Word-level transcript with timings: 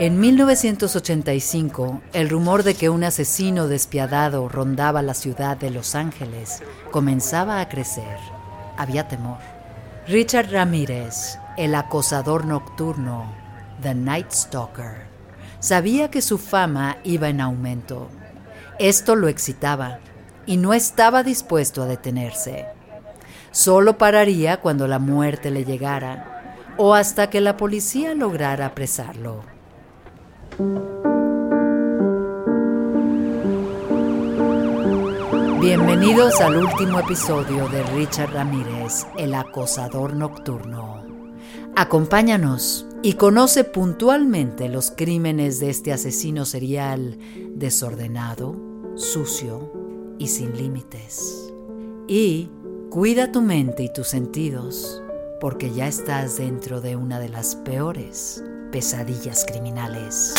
En 0.00 0.18
1985, 0.18 2.00
el 2.14 2.30
rumor 2.30 2.62
de 2.62 2.72
que 2.72 2.88
un 2.88 3.04
asesino 3.04 3.68
despiadado 3.68 4.48
rondaba 4.48 5.02
la 5.02 5.12
ciudad 5.12 5.58
de 5.58 5.68
Los 5.68 5.94
Ángeles 5.94 6.62
comenzaba 6.90 7.60
a 7.60 7.68
crecer. 7.68 8.16
Había 8.78 9.08
temor. 9.08 9.36
Richard 10.08 10.52
Ramírez, 10.52 11.38
el 11.58 11.74
acosador 11.74 12.46
nocturno, 12.46 13.30
The 13.82 13.94
Night 13.94 14.30
Stalker, 14.30 15.02
sabía 15.58 16.10
que 16.10 16.22
su 16.22 16.38
fama 16.38 16.96
iba 17.04 17.28
en 17.28 17.42
aumento. 17.42 18.08
Esto 18.78 19.16
lo 19.16 19.28
excitaba 19.28 19.98
y 20.46 20.56
no 20.56 20.72
estaba 20.72 21.22
dispuesto 21.22 21.82
a 21.82 21.86
detenerse. 21.86 22.64
Solo 23.50 23.98
pararía 23.98 24.62
cuando 24.62 24.88
la 24.88 24.98
muerte 24.98 25.50
le 25.50 25.66
llegara 25.66 26.64
o 26.78 26.94
hasta 26.94 27.28
que 27.28 27.42
la 27.42 27.58
policía 27.58 28.14
lograra 28.14 28.64
apresarlo. 28.64 29.59
Bienvenidos 35.60 36.38
al 36.42 36.56
último 36.56 37.00
episodio 37.00 37.66
de 37.68 37.82
Richard 37.94 38.32
Ramírez, 38.34 39.06
el 39.16 39.34
acosador 39.34 40.14
nocturno. 40.14 41.02
Acompáñanos 41.76 42.86
y 43.02 43.14
conoce 43.14 43.64
puntualmente 43.64 44.68
los 44.68 44.90
crímenes 44.90 45.60
de 45.60 45.70
este 45.70 45.94
asesino 45.94 46.44
serial 46.44 47.16
desordenado, 47.54 48.54
sucio 48.96 49.72
y 50.18 50.28
sin 50.28 50.54
límites. 50.58 51.54
Y 52.06 52.50
cuida 52.90 53.32
tu 53.32 53.40
mente 53.40 53.84
y 53.84 53.92
tus 53.92 54.08
sentidos, 54.08 55.02
porque 55.40 55.70
ya 55.70 55.86
estás 55.86 56.36
dentro 56.36 56.82
de 56.82 56.96
una 56.96 57.18
de 57.18 57.30
las 57.30 57.56
peores 57.56 58.44
pesadillas 58.70 59.44
criminales. 59.44 60.34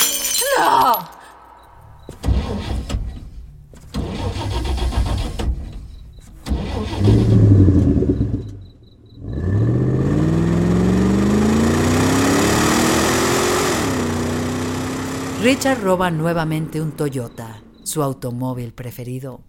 Richard 15.41 15.81
roba 15.81 16.11
nuevamente 16.11 16.81
un 16.81 16.91
Toyota, 16.91 17.61
su 17.83 18.03
automóvil 18.03 18.73
preferido. 18.73 19.41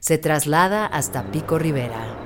Se 0.00 0.18
traslada 0.18 0.86
hasta 0.86 1.30
Pico 1.30 1.56
Rivera. 1.58 2.25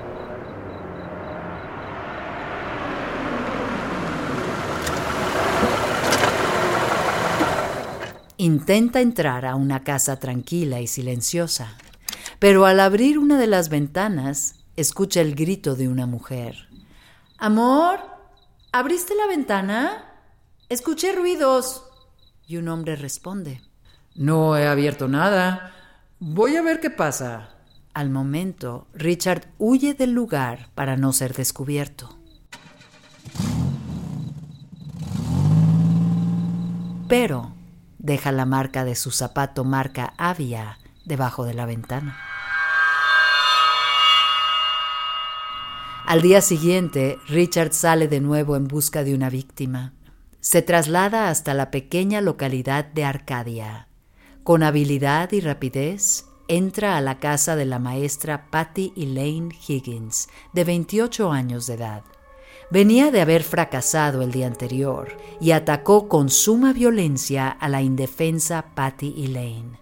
Intenta 8.40 9.02
entrar 9.02 9.44
a 9.44 9.54
una 9.54 9.84
casa 9.84 10.18
tranquila 10.18 10.80
y 10.80 10.86
silenciosa, 10.86 11.76
pero 12.38 12.64
al 12.64 12.80
abrir 12.80 13.18
una 13.18 13.38
de 13.38 13.46
las 13.46 13.68
ventanas, 13.68 14.64
escucha 14.76 15.20
el 15.20 15.34
grito 15.34 15.76
de 15.76 15.88
una 15.88 16.06
mujer. 16.06 16.56
Amor, 17.36 18.00
¿abriste 18.72 19.14
la 19.14 19.26
ventana? 19.26 20.14
Escuché 20.70 21.12
ruidos. 21.12 21.84
Y 22.46 22.56
un 22.56 22.68
hombre 22.68 22.96
responde. 22.96 23.60
No 24.14 24.56
he 24.56 24.66
abierto 24.66 25.06
nada. 25.06 25.74
Voy 26.18 26.56
a 26.56 26.62
ver 26.62 26.80
qué 26.80 26.88
pasa. 26.88 27.56
Al 27.92 28.08
momento, 28.08 28.86
Richard 28.94 29.52
huye 29.58 29.92
del 29.92 30.12
lugar 30.12 30.70
para 30.74 30.96
no 30.96 31.12
ser 31.12 31.34
descubierto. 31.34 32.16
Pero 37.06 37.59
deja 38.00 38.32
la 38.32 38.46
marca 38.46 38.84
de 38.84 38.96
su 38.96 39.10
zapato 39.10 39.62
marca 39.62 40.14
Avia 40.16 40.78
debajo 41.04 41.44
de 41.44 41.54
la 41.54 41.66
ventana. 41.66 42.18
Al 46.06 46.22
día 46.22 46.40
siguiente, 46.40 47.18
Richard 47.28 47.72
sale 47.72 48.08
de 48.08 48.20
nuevo 48.20 48.56
en 48.56 48.66
busca 48.66 49.04
de 49.04 49.14
una 49.14 49.30
víctima. 49.30 49.92
Se 50.40 50.62
traslada 50.62 51.28
hasta 51.28 51.54
la 51.54 51.70
pequeña 51.70 52.20
localidad 52.20 52.86
de 52.86 53.04
Arcadia. 53.04 53.86
Con 54.42 54.62
habilidad 54.62 55.30
y 55.32 55.40
rapidez, 55.40 56.24
entra 56.48 56.96
a 56.96 57.00
la 57.00 57.20
casa 57.20 57.54
de 57.54 57.66
la 57.66 57.78
maestra 57.78 58.50
Patty 58.50 58.92
Elaine 58.96 59.54
Higgins, 59.68 60.28
de 60.52 60.64
28 60.64 61.30
años 61.30 61.66
de 61.66 61.74
edad. 61.74 62.02
Venía 62.70 63.10
de 63.10 63.20
haber 63.20 63.42
fracasado 63.42 64.22
el 64.22 64.30
día 64.30 64.46
anterior 64.46 65.16
y 65.40 65.50
atacó 65.50 66.08
con 66.08 66.30
suma 66.30 66.72
violencia 66.72 67.48
a 67.48 67.68
la 67.68 67.82
indefensa 67.82 68.64
Patty 68.76 69.24
Elaine. 69.24 69.76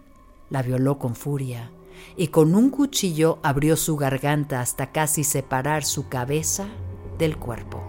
La 0.48 0.62
violó 0.62 0.98
con 0.98 1.14
furia 1.14 1.70
y 2.16 2.28
con 2.28 2.54
un 2.54 2.70
cuchillo 2.70 3.40
abrió 3.42 3.76
su 3.76 3.96
garganta 3.96 4.62
hasta 4.62 4.90
casi 4.90 5.22
separar 5.22 5.84
su 5.84 6.08
cabeza 6.08 6.66
del 7.18 7.36
cuerpo. 7.36 7.82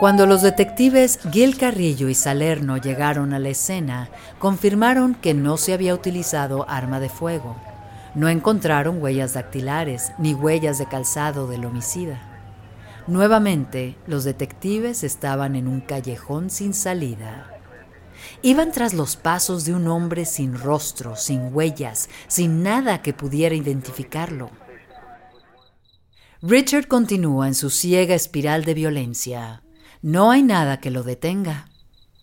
Cuando 0.00 0.26
los 0.26 0.42
detectives 0.42 1.20
Gil 1.30 1.56
Carrillo 1.56 2.08
y 2.08 2.16
Salerno 2.16 2.78
llegaron 2.78 3.32
a 3.32 3.38
la 3.38 3.50
escena, 3.50 4.08
confirmaron 4.40 5.14
que 5.14 5.34
no 5.34 5.56
se 5.56 5.72
había 5.72 5.94
utilizado 5.94 6.68
arma 6.68 6.98
de 6.98 7.10
fuego. 7.10 7.54
No 8.14 8.28
encontraron 8.28 9.02
huellas 9.02 9.34
dactilares 9.34 10.12
ni 10.18 10.34
huellas 10.34 10.78
de 10.78 10.86
calzado 10.86 11.48
del 11.48 11.64
homicida. 11.64 12.30
Nuevamente, 13.06 13.96
los 14.06 14.24
detectives 14.24 15.04
estaban 15.04 15.56
en 15.56 15.68
un 15.68 15.80
callejón 15.80 16.48
sin 16.48 16.72
salida. 16.72 17.50
Iban 18.40 18.72
tras 18.72 18.94
los 18.94 19.16
pasos 19.16 19.64
de 19.64 19.74
un 19.74 19.88
hombre 19.88 20.24
sin 20.24 20.56
rostro, 20.56 21.16
sin 21.16 21.54
huellas, 21.54 22.08
sin 22.28 22.62
nada 22.62 23.02
que 23.02 23.12
pudiera 23.12 23.54
identificarlo. 23.54 24.50
Richard 26.40 26.86
continúa 26.86 27.48
en 27.48 27.54
su 27.54 27.68
ciega 27.68 28.14
espiral 28.14 28.64
de 28.64 28.74
violencia. 28.74 29.62
No 30.02 30.30
hay 30.30 30.42
nada 30.42 30.80
que 30.80 30.90
lo 30.90 31.02
detenga. 31.02 31.68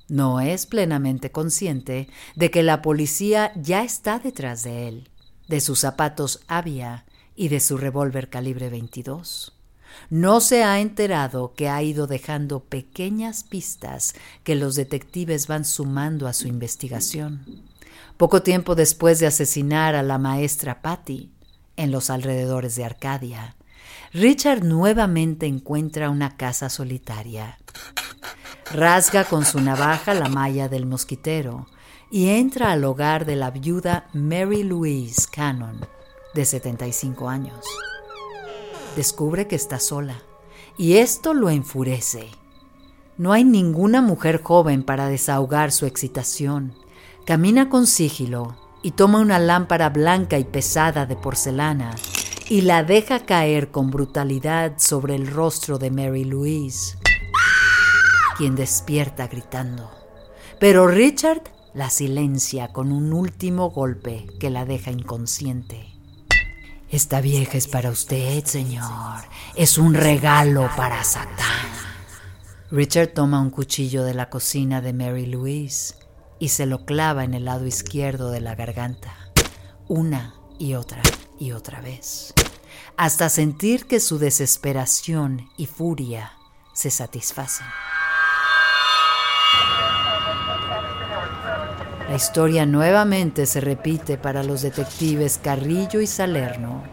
No 0.08 0.40
es 0.40 0.66
plenamente 0.66 1.32
consciente 1.32 2.10
de 2.36 2.52
que 2.52 2.64
la 2.64 2.82
policía 2.82 3.52
ya 3.56 3.84
está 3.84 4.20
detrás 4.20 4.64
de 4.64 4.88
él, 4.88 5.11
de 5.52 5.60
sus 5.60 5.80
zapatos 5.80 6.40
Avia 6.48 7.06
y 7.36 7.50
de 7.50 7.60
su 7.60 7.78
revólver 7.78 8.30
calibre 8.30 8.70
22. 8.70 9.54
No 10.10 10.40
se 10.40 10.64
ha 10.64 10.80
enterado 10.80 11.54
que 11.56 11.68
ha 11.68 11.84
ido 11.84 12.08
dejando 12.08 12.62
pequeñas 12.62 13.44
pistas 13.44 14.16
que 14.46 14.56
los 14.56 14.76
detectives 14.76 15.48
van 15.48 15.66
sumando 15.66 16.28
a 16.28 16.34
su 16.34 16.48
investigación. 16.48 17.46
Poco 18.16 18.42
tiempo 18.42 18.76
después 18.76 19.20
de 19.20 19.28
asesinar 19.28 19.94
a 19.94 20.04
la 20.04 20.18
maestra 20.18 20.82
Patty 20.82 21.30
en 21.76 21.92
los 21.92 22.10
alrededores 22.10 22.78
de 22.78 22.86
Arcadia, 22.86 23.58
Richard 24.14 24.64
nuevamente 24.64 25.48
encuentra 25.48 26.10
una 26.10 26.38
casa 26.38 26.70
solitaria. 26.70 27.60
Rasga 28.72 29.26
con 29.26 29.44
su 29.44 29.60
navaja 29.60 30.14
la 30.14 30.30
malla 30.30 30.70
del 30.70 30.86
mosquitero 30.86 31.68
y 32.12 32.28
entra 32.28 32.72
al 32.72 32.84
hogar 32.84 33.26
de 33.26 33.38
la 33.38 33.52
viuda 33.52 34.10
Mary 34.14 34.64
Louise 34.64 35.28
Cannon, 35.32 35.80
de 36.36 36.44
75 36.44 37.30
años. 37.30 37.66
Descubre 38.98 39.48
que 39.48 39.56
está 39.56 39.80
sola 39.80 40.22
y 40.78 40.98
esto 40.98 41.34
lo 41.34 41.50
enfurece. 41.50 42.30
No 43.18 43.32
hay 43.32 43.46
ninguna 43.46 44.02
mujer 44.02 44.44
joven 44.44 44.84
para 44.84 45.08
desahogar 45.08 45.72
su 45.72 45.86
excitación. 45.86 46.74
Camina 47.26 47.70
con 47.70 47.88
sigilo 47.88 48.58
y 48.84 48.92
toma 48.92 49.20
una 49.20 49.40
lámpara 49.40 49.90
blanca 49.90 50.38
y 50.38 50.44
pesada 50.44 51.06
de 51.06 51.16
porcelana 51.16 51.96
y 52.50 52.62
la 52.62 52.84
deja 52.84 53.26
caer 53.26 53.72
con 53.72 53.90
brutalidad 53.90 54.74
sobre 54.78 55.16
el 55.16 55.28
rostro 55.28 55.78
de 55.78 55.92
Mary 55.92 56.26
Louise, 56.26 56.98
quien 58.38 58.56
despierta 58.56 59.28
gritando. 59.28 59.90
Pero 60.60 60.88
Richard 60.88 61.44
la 61.74 61.90
silencia 61.90 62.74
con 62.74 62.92
un 62.92 63.14
último 63.14 63.70
golpe 63.70 64.28
que 64.40 64.50
la 64.50 64.66
deja 64.66 64.92
inconsciente. 64.92 65.88
Esta 66.90 67.22
vieja 67.22 67.58
es 67.58 67.68
para 67.68 67.90
usted, 67.90 68.44
señor. 68.44 69.22
Es 69.56 69.78
un 69.78 69.94
regalo 69.94 70.70
para 70.76 71.04
Satán. 71.04 71.70
Richard 72.70 73.14
toma 73.14 73.40
un 73.40 73.50
cuchillo 73.50 74.04
de 74.04 74.14
la 74.14 74.30
cocina 74.30 74.82
de 74.82 74.94
Mary 74.94 75.26
Louise 75.26 75.96
y 76.40 76.50
se 76.50 76.66
lo 76.66 76.86
clava 76.86 77.24
en 77.24 77.34
el 77.34 77.46
lado 77.46 77.66
izquierdo 77.66 78.32
de 78.32 78.42
la 78.42 78.56
garganta, 78.56 79.14
una 79.88 80.36
y 80.58 80.74
otra 80.74 81.02
y 81.40 81.54
otra 81.54 81.82
vez, 81.82 82.34
hasta 82.98 83.30
sentir 83.30 83.88
que 83.88 84.00
su 84.00 84.20
desesperación 84.20 85.50
y 85.58 85.68
furia 85.68 86.34
se 86.74 86.92
satisfacen. 86.92 87.68
La 92.12 92.18
historia 92.18 92.66
nuevamente 92.66 93.46
se 93.46 93.62
repite 93.62 94.18
para 94.18 94.44
los 94.44 94.64
detectives 94.64 95.40
Carrillo 95.42 96.02
y 96.02 96.08
Salerno. 96.08 96.84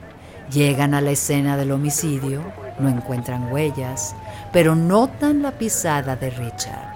Llegan 0.48 0.94
a 0.94 1.00
la 1.00 1.10
escena 1.10 1.56
del 1.56 1.72
homicidio, 1.72 2.40
no 2.78 2.88
encuentran 2.88 3.52
huellas, 3.52 4.14
pero 4.52 4.76
notan 4.76 5.42
la 5.42 5.58
pisada 5.58 6.14
de 6.14 6.30
Richard. 6.30 6.94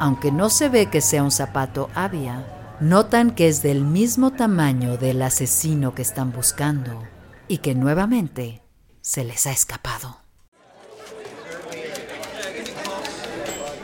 Aunque 0.00 0.32
no 0.32 0.48
se 0.48 0.70
ve 0.70 0.86
que 0.86 1.02
sea 1.02 1.22
un 1.22 1.30
zapato 1.30 1.90
Avia, 1.94 2.46
notan 2.80 3.32
que 3.32 3.48
es 3.48 3.60
del 3.60 3.84
mismo 3.84 4.32
tamaño 4.32 4.96
del 4.96 5.20
asesino 5.20 5.94
que 5.94 6.00
están 6.00 6.32
buscando 6.32 7.02
y 7.48 7.58
que 7.58 7.74
nuevamente 7.74 8.62
se 9.02 9.24
les 9.24 9.46
ha 9.46 9.52
escapado. 9.52 10.27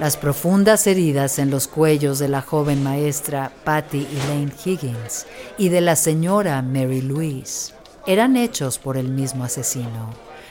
Las 0.00 0.16
profundas 0.16 0.88
heridas 0.88 1.38
en 1.38 1.50
los 1.50 1.68
cuellos 1.68 2.18
de 2.18 2.26
la 2.26 2.42
joven 2.42 2.82
maestra 2.82 3.52
Patty 3.62 4.08
Elaine 4.24 4.52
Higgins 4.64 5.24
y 5.56 5.68
de 5.68 5.80
la 5.80 5.94
señora 5.94 6.60
Mary 6.62 7.00
Louise 7.00 7.72
eran 8.04 8.36
hechos 8.36 8.78
por 8.78 8.96
el 8.96 9.08
mismo 9.08 9.44
asesino. 9.44 10.10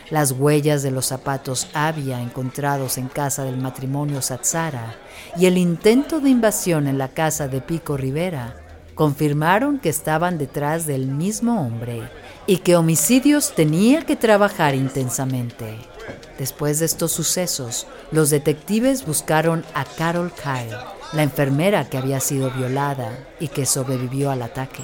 Las 0.10 0.32
huellas 0.32 0.82
de 0.82 0.92
los 0.92 1.08
zapatos 1.08 1.68
Avia 1.74 2.22
encontrados 2.22 2.98
en 2.98 3.10
casa 3.10 3.44
del 3.44 3.58
matrimonio 3.58 4.22
Satsara 4.22 4.96
y 5.38 5.46
el 5.46 5.58
intento 5.58 6.22
de 6.22 6.30
invasión 6.30 6.88
en 6.88 6.98
la 6.98 7.10
casa 7.10 7.50
de 7.50 7.60
Pico 7.60 7.98
Rivera 7.98 8.56
confirmaron 8.96 9.78
que 9.78 9.90
estaban 9.90 10.38
detrás 10.38 10.86
del 10.86 11.08
mismo 11.08 11.62
hombre 11.62 12.02
y 12.48 12.58
que 12.58 12.78
homicidios 12.78 13.54
tenía 13.54 14.06
que 14.06 14.16
trabajar 14.16 14.74
intensamente. 14.74 15.93
Después 16.38 16.80
de 16.80 16.86
estos 16.86 17.12
sucesos, 17.12 17.88
los 18.12 18.30
detectives 18.30 19.06
buscaron 19.06 19.64
a 19.74 19.86
Carol 19.86 20.32
Kyle, 20.32 20.78
la 21.14 21.24
enfermera 21.24 21.90
que 21.90 21.98
había 21.98 22.20
sido 22.20 22.50
violada 22.52 23.12
y 23.40 23.50
que 23.50 23.66
sobrevivió 23.66 24.32
al 24.32 24.42
ataque. 24.42 24.84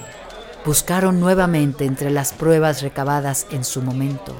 Buscaron 0.65 1.19
nuevamente 1.19 1.85
entre 1.85 2.11
las 2.11 2.33
pruebas 2.33 2.81
recabadas 2.81 3.47
en 3.51 3.63
su 3.63 3.81
momento 3.81 4.35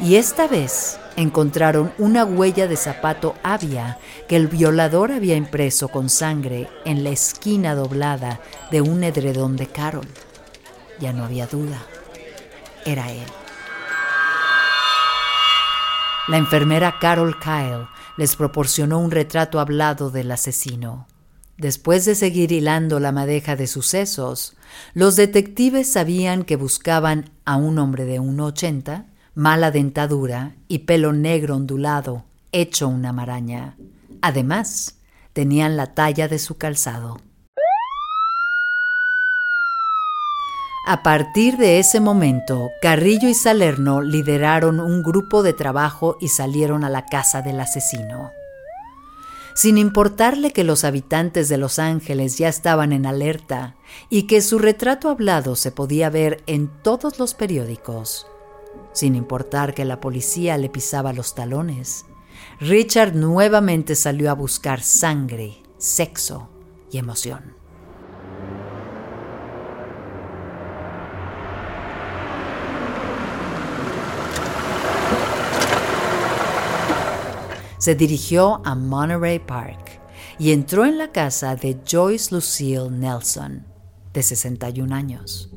y 0.00 0.16
esta 0.16 0.46
vez 0.46 0.98
encontraron 1.16 1.92
una 1.98 2.24
huella 2.24 2.66
de 2.66 2.76
zapato 2.76 3.34
avia 3.42 3.98
que 4.28 4.36
el 4.36 4.48
violador 4.48 5.12
había 5.12 5.36
impreso 5.36 5.88
con 5.88 6.08
sangre 6.08 6.68
en 6.84 7.04
la 7.04 7.10
esquina 7.10 7.74
doblada 7.74 8.40
de 8.70 8.80
un 8.80 9.04
edredón 9.04 9.56
de 9.56 9.66
Carol. 9.66 10.08
Ya 10.98 11.12
no 11.12 11.24
había 11.24 11.46
duda, 11.46 11.82
era 12.84 13.10
él. 13.10 13.41
La 16.28 16.36
enfermera 16.36 16.98
Carol 17.00 17.38
Kyle 17.40 17.88
les 18.16 18.36
proporcionó 18.36 19.00
un 19.00 19.10
retrato 19.10 19.58
hablado 19.58 20.10
del 20.10 20.30
asesino. 20.30 21.08
Después 21.56 22.04
de 22.04 22.14
seguir 22.14 22.52
hilando 22.52 23.00
la 23.00 23.10
madeja 23.10 23.56
de 23.56 23.66
sucesos, 23.66 24.56
los 24.94 25.16
detectives 25.16 25.90
sabían 25.90 26.44
que 26.44 26.56
buscaban 26.56 27.30
a 27.44 27.56
un 27.56 27.78
hombre 27.78 28.04
de 28.04 28.20
1,80, 28.20 29.06
mala 29.34 29.72
dentadura 29.72 30.54
y 30.68 30.80
pelo 30.80 31.12
negro 31.12 31.56
ondulado, 31.56 32.24
hecho 32.52 32.86
una 32.86 33.12
maraña. 33.12 33.76
Además, 34.20 34.98
tenían 35.32 35.76
la 35.76 35.94
talla 35.94 36.28
de 36.28 36.38
su 36.38 36.56
calzado. 36.56 37.20
A 40.84 41.04
partir 41.04 41.58
de 41.58 41.78
ese 41.78 42.00
momento, 42.00 42.72
Carrillo 42.80 43.28
y 43.28 43.34
Salerno 43.34 44.02
lideraron 44.02 44.80
un 44.80 45.04
grupo 45.04 45.44
de 45.44 45.52
trabajo 45.52 46.16
y 46.20 46.26
salieron 46.26 46.82
a 46.82 46.90
la 46.90 47.06
casa 47.06 47.40
del 47.40 47.60
asesino. 47.60 48.32
Sin 49.54 49.78
importarle 49.78 50.52
que 50.52 50.64
los 50.64 50.82
habitantes 50.82 51.48
de 51.48 51.56
Los 51.56 51.78
Ángeles 51.78 52.36
ya 52.36 52.48
estaban 52.48 52.92
en 52.92 53.06
alerta 53.06 53.76
y 54.10 54.24
que 54.24 54.40
su 54.40 54.58
retrato 54.58 55.08
hablado 55.08 55.54
se 55.54 55.70
podía 55.70 56.10
ver 56.10 56.42
en 56.48 56.68
todos 56.82 57.20
los 57.20 57.34
periódicos, 57.34 58.26
sin 58.92 59.14
importar 59.14 59.74
que 59.74 59.84
la 59.84 60.00
policía 60.00 60.58
le 60.58 60.68
pisaba 60.68 61.12
los 61.12 61.36
talones, 61.36 62.06
Richard 62.58 63.14
nuevamente 63.14 63.94
salió 63.94 64.32
a 64.32 64.34
buscar 64.34 64.82
sangre, 64.82 65.62
sexo 65.78 66.48
y 66.90 66.98
emoción. 66.98 67.61
Se 77.82 77.96
dirigió 77.96 78.62
a 78.64 78.76
Monterey 78.76 79.40
Park 79.40 80.00
y 80.38 80.52
entró 80.52 80.84
en 80.84 80.98
la 80.98 81.10
casa 81.10 81.56
de 81.56 81.80
Joyce 81.84 82.32
Lucille 82.32 82.88
Nelson, 82.88 83.66
de 84.12 84.22
61 84.22 84.94
años. 84.94 85.50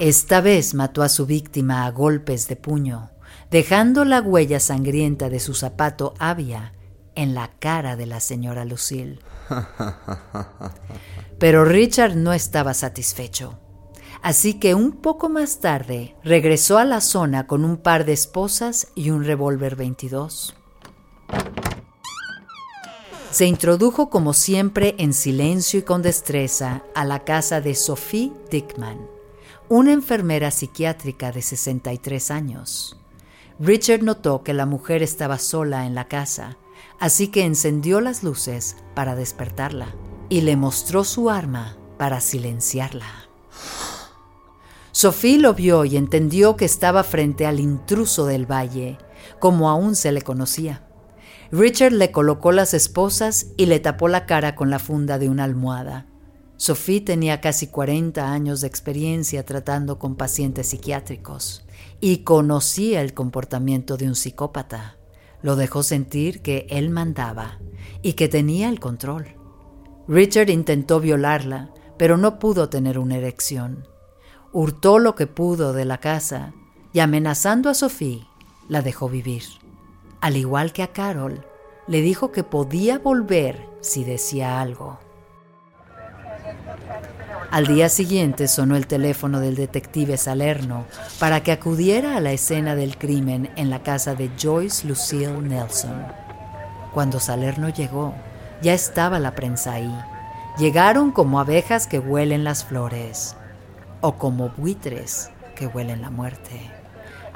Esta 0.00 0.40
vez 0.40 0.74
mató 0.74 1.04
a 1.04 1.08
su 1.08 1.26
víctima 1.26 1.86
a 1.86 1.92
golpes 1.92 2.48
de 2.48 2.56
puño, 2.56 3.12
dejando 3.52 4.04
la 4.04 4.20
huella 4.20 4.58
sangrienta 4.58 5.28
de 5.28 5.38
su 5.38 5.54
zapato 5.54 6.14
Avia 6.18 6.72
en 7.14 7.34
la 7.34 7.52
cara 7.60 7.94
de 7.94 8.06
la 8.06 8.18
señora 8.18 8.64
Lucille. 8.64 9.20
Pero 11.38 11.64
Richard 11.64 12.16
no 12.16 12.32
estaba 12.32 12.74
satisfecho. 12.74 13.60
Así 14.22 14.54
que 14.54 14.74
un 14.74 14.90
poco 14.90 15.28
más 15.28 15.60
tarde 15.60 16.16
regresó 16.24 16.78
a 16.78 16.84
la 16.84 17.00
zona 17.00 17.46
con 17.46 17.64
un 17.64 17.76
par 17.76 18.04
de 18.04 18.14
esposas 18.14 18.88
y 18.96 19.10
un 19.10 19.22
revólver 19.22 19.76
22. 19.76 20.56
Se 23.30 23.46
introdujo 23.46 24.10
como 24.10 24.32
siempre 24.32 24.94
en 24.98 25.12
silencio 25.12 25.80
y 25.80 25.82
con 25.82 26.02
destreza 26.02 26.84
a 26.94 27.04
la 27.04 27.24
casa 27.24 27.60
de 27.60 27.74
Sophie 27.74 28.32
Dickman, 28.48 29.08
una 29.68 29.92
enfermera 29.92 30.52
psiquiátrica 30.52 31.32
de 31.32 31.42
63 31.42 32.30
años. 32.30 32.96
Richard 33.58 34.02
notó 34.02 34.42
que 34.44 34.54
la 34.54 34.66
mujer 34.66 35.02
estaba 35.02 35.38
sola 35.38 35.86
en 35.86 35.96
la 35.96 36.06
casa, 36.06 36.58
así 37.00 37.28
que 37.28 37.44
encendió 37.44 38.00
las 38.00 38.22
luces 38.22 38.76
para 38.94 39.16
despertarla 39.16 39.88
y 40.28 40.42
le 40.42 40.56
mostró 40.56 41.02
su 41.02 41.30
arma 41.30 41.76
para 41.98 42.20
silenciarla. 42.20 43.06
Sophie 44.92 45.38
lo 45.38 45.54
vio 45.54 45.84
y 45.84 45.96
entendió 45.96 46.56
que 46.56 46.64
estaba 46.64 47.02
frente 47.02 47.46
al 47.46 47.58
intruso 47.58 48.26
del 48.26 48.50
valle, 48.50 48.96
como 49.40 49.68
aún 49.68 49.96
se 49.96 50.12
le 50.12 50.22
conocía. 50.22 50.83
Richard 51.56 51.92
le 51.92 52.10
colocó 52.10 52.50
las 52.50 52.74
esposas 52.74 53.46
y 53.56 53.66
le 53.66 53.78
tapó 53.78 54.08
la 54.08 54.26
cara 54.26 54.56
con 54.56 54.70
la 54.70 54.80
funda 54.80 55.20
de 55.20 55.28
una 55.28 55.44
almohada. 55.44 56.08
Sophie 56.56 57.00
tenía 57.00 57.40
casi 57.40 57.68
40 57.68 58.32
años 58.32 58.60
de 58.60 58.66
experiencia 58.66 59.46
tratando 59.46 60.00
con 60.00 60.16
pacientes 60.16 60.70
psiquiátricos 60.70 61.64
y 62.00 62.24
conocía 62.24 63.02
el 63.02 63.14
comportamiento 63.14 63.96
de 63.96 64.08
un 64.08 64.16
psicópata. 64.16 64.96
Lo 65.42 65.54
dejó 65.54 65.84
sentir 65.84 66.42
que 66.42 66.66
él 66.70 66.90
mandaba 66.90 67.60
y 68.02 68.14
que 68.14 68.26
tenía 68.26 68.68
el 68.68 68.80
control. 68.80 69.36
Richard 70.08 70.50
intentó 70.50 70.98
violarla, 70.98 71.72
pero 71.96 72.16
no 72.16 72.40
pudo 72.40 72.68
tener 72.68 72.98
una 72.98 73.16
erección. 73.16 73.86
Hurtó 74.52 74.98
lo 74.98 75.14
que 75.14 75.28
pudo 75.28 75.72
de 75.72 75.84
la 75.84 75.98
casa 75.98 76.52
y 76.92 76.98
amenazando 76.98 77.70
a 77.70 77.74
Sophie, 77.74 78.26
la 78.68 78.82
dejó 78.82 79.08
vivir 79.08 79.44
al 80.24 80.38
igual 80.38 80.72
que 80.72 80.82
a 80.82 80.86
Carol, 80.86 81.44
le 81.86 82.00
dijo 82.00 82.32
que 82.32 82.44
podía 82.44 82.98
volver 82.98 83.68
si 83.82 84.04
decía 84.04 84.58
algo. 84.58 84.98
Al 87.50 87.66
día 87.66 87.90
siguiente 87.90 88.48
sonó 88.48 88.74
el 88.76 88.86
teléfono 88.86 89.40
del 89.40 89.54
detective 89.54 90.16
Salerno 90.16 90.86
para 91.18 91.42
que 91.42 91.52
acudiera 91.52 92.16
a 92.16 92.20
la 92.20 92.32
escena 92.32 92.74
del 92.74 92.96
crimen 92.96 93.50
en 93.56 93.68
la 93.68 93.82
casa 93.82 94.14
de 94.14 94.30
Joyce 94.42 94.88
Lucille 94.88 95.42
Nelson. 95.42 96.06
Cuando 96.94 97.20
Salerno 97.20 97.68
llegó, 97.68 98.14
ya 98.62 98.72
estaba 98.72 99.18
la 99.18 99.34
prensa 99.34 99.74
ahí. 99.74 99.94
Llegaron 100.56 101.10
como 101.10 101.38
abejas 101.38 101.86
que 101.86 101.98
huelen 101.98 102.44
las 102.44 102.64
flores 102.64 103.36
o 104.00 104.14
como 104.14 104.48
buitres 104.56 105.28
que 105.54 105.66
huelen 105.66 106.00
la 106.00 106.08
muerte. 106.08 106.73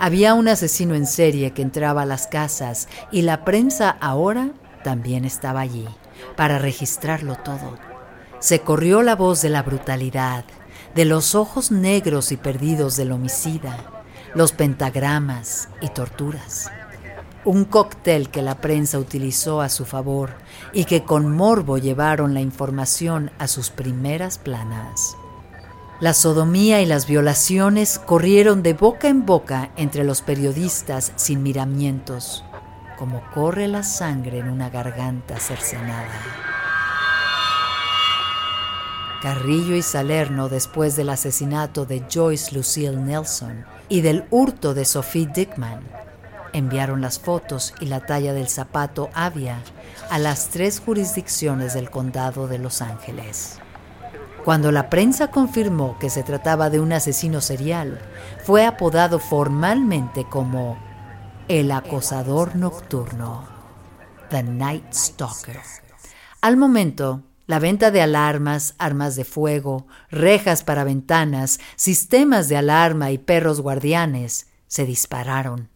Había 0.01 0.35
un 0.35 0.47
asesino 0.47 0.95
en 0.95 1.07
serie 1.07 1.51
que 1.51 1.63
entraba 1.63 2.03
a 2.03 2.07
las 2.07 2.29
casas 2.29 2.89
y 3.11 3.23
la 3.23 3.45
prensa 3.45 3.91
ahora 4.01 4.53
también 4.85 5.25
estaba 5.25 5.61
allí 5.61 5.89
para 6.37 6.61
registrarlo 6.61 7.35
todo. 7.35 7.77
Se 8.39 8.61
corrió 8.61 9.03
la 9.03 9.17
voz 9.17 9.43
de 9.43 9.49
la 9.49 9.65
brutalidad, 9.65 10.45
de 10.95 11.05
los 11.05 11.35
ojos 11.35 11.73
negros 11.73 12.31
y 12.31 12.37
perdidos 12.37 12.97
del 12.97 13.11
homicida, 13.11 13.77
los 14.35 14.53
pentagramas 14.53 15.69
y 15.81 15.89
torturas. 15.89 16.71
Un 17.45 17.65
cóctel 17.65 18.31
que 18.31 18.43
la 18.43 18.61
prensa 18.61 19.01
utilizó 19.01 19.61
a 19.61 19.69
su 19.69 19.85
favor 19.85 20.31
y 20.73 20.85
que 20.85 21.03
con 21.03 21.35
morbo 21.35 21.77
llevaron 21.77 22.35
la 22.35 22.41
información 22.41 23.33
a 23.39 23.49
sus 23.49 23.71
primeras 23.71 24.39
planas. 24.39 25.17
La 26.01 26.15
sodomía 26.15 26.81
y 26.81 26.87
las 26.87 27.09
violaciones 27.09 27.99
corrieron 27.99 28.63
de 28.63 28.73
boca 28.73 29.09
en 29.09 29.27
boca 29.27 29.71
entre 29.75 30.05
los 30.05 30.23
periodistas 30.23 31.11
sin 31.17 31.43
miramientos, 31.43 32.45
como 32.97 33.21
corre 33.33 33.67
la 33.67 33.83
sangre 33.83 34.39
en 34.39 34.49
una 34.49 34.71
garganta 34.71 35.41
cercenada. 35.41 36.23
Carrillo 39.21 39.75
y 39.75 39.83
Salerno, 39.83 40.49
después 40.49 40.95
del 40.95 41.09
asesinato 41.11 41.85
de 41.85 42.05
Joyce 42.09 42.55
Lucille 42.55 42.97
Nelson 42.97 43.65
y 43.89 44.01
del 44.01 44.25
hurto 44.31 44.75
de 44.75 44.85
Sophie 44.85 45.27
Dickman, 45.27 45.81
enviaron 46.53 47.01
las 47.01 47.19
fotos 47.19 47.75
y 47.81 47.87
la 47.87 48.07
talla 48.07 48.35
del 48.35 48.49
zapato 48.49 49.11
Avia 49.15 49.59
a 50.11 50.21
las 50.21 50.51
tres 50.51 50.79
jurisdicciones 50.79 51.75
del 51.75 51.91
condado 51.91 52.47
de 52.47 52.59
Los 52.59 52.83
Ángeles. 52.83 53.59
Cuando 54.49 54.73
la 54.73 54.89
prensa 54.89 55.29
confirmó 55.29 55.99
que 55.99 56.09
se 56.09 56.23
trataba 56.23 56.71
de 56.71 56.81
un 56.81 56.91
asesino 56.95 57.43
serial, 57.43 58.01
fue 58.45 58.65
apodado 58.65 59.19
formalmente 59.19 60.25
como 60.25 60.79
el 61.49 61.71
acosador 61.71 62.57
nocturno, 62.57 63.47
The 64.31 64.45
Night 64.45 64.91
Stalker. 64.95 65.61
Al 66.41 66.57
momento, 66.57 67.25
la 67.47 67.59
venta 67.59 67.91
de 67.91 68.01
alarmas, 68.01 68.75
armas 68.79 69.17
de 69.17 69.25
fuego, 69.25 69.87
rejas 70.11 70.65
para 70.65 70.83
ventanas, 70.83 71.61
sistemas 71.77 72.49
de 72.49 72.57
alarma 72.57 73.11
y 73.11 73.19
perros 73.19 73.61
guardianes 73.61 74.47
se 74.67 74.87
dispararon. 74.87 75.69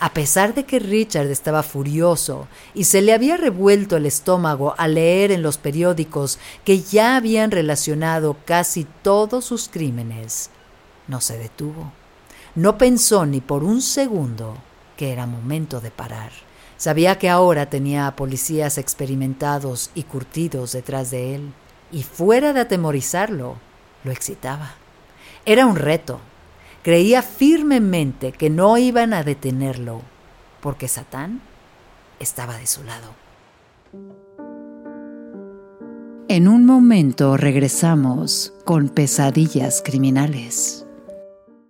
A 0.00 0.14
pesar 0.14 0.54
de 0.54 0.64
que 0.64 0.78
Richard 0.78 1.26
estaba 1.26 1.62
furioso 1.62 2.48
y 2.72 2.84
se 2.84 3.02
le 3.02 3.12
había 3.12 3.36
revuelto 3.36 3.96
el 3.98 4.06
estómago 4.06 4.74
al 4.78 4.94
leer 4.94 5.30
en 5.30 5.42
los 5.42 5.58
periódicos 5.58 6.38
que 6.64 6.80
ya 6.80 7.16
habían 7.16 7.50
relacionado 7.50 8.38
casi 8.46 8.86
todos 9.02 9.44
sus 9.44 9.68
crímenes, 9.68 10.48
no 11.06 11.20
se 11.20 11.36
detuvo. 11.36 11.92
No 12.54 12.78
pensó 12.78 13.26
ni 13.26 13.42
por 13.42 13.62
un 13.62 13.82
segundo 13.82 14.56
que 14.96 15.12
era 15.12 15.26
momento 15.26 15.82
de 15.82 15.90
parar. 15.90 16.32
Sabía 16.78 17.18
que 17.18 17.28
ahora 17.28 17.68
tenía 17.68 18.06
a 18.06 18.16
policías 18.16 18.78
experimentados 18.78 19.90
y 19.94 20.04
curtidos 20.04 20.72
detrás 20.72 21.10
de 21.10 21.34
él, 21.34 21.52
y 21.92 22.04
fuera 22.04 22.54
de 22.54 22.60
atemorizarlo, 22.60 23.56
lo 24.04 24.12
excitaba. 24.12 24.76
Era 25.44 25.66
un 25.66 25.76
reto, 25.76 26.20
Creía 26.82 27.22
firmemente 27.22 28.32
que 28.32 28.48
no 28.48 28.78
iban 28.78 29.12
a 29.12 29.22
detenerlo, 29.22 30.00
porque 30.60 30.88
Satán 30.88 31.42
estaba 32.18 32.56
de 32.56 32.66
su 32.66 32.82
lado. 32.84 33.14
En 36.28 36.48
un 36.48 36.64
momento 36.64 37.36
regresamos 37.36 38.54
con 38.64 38.88
pesadillas 38.88 39.82
criminales. 39.84 40.86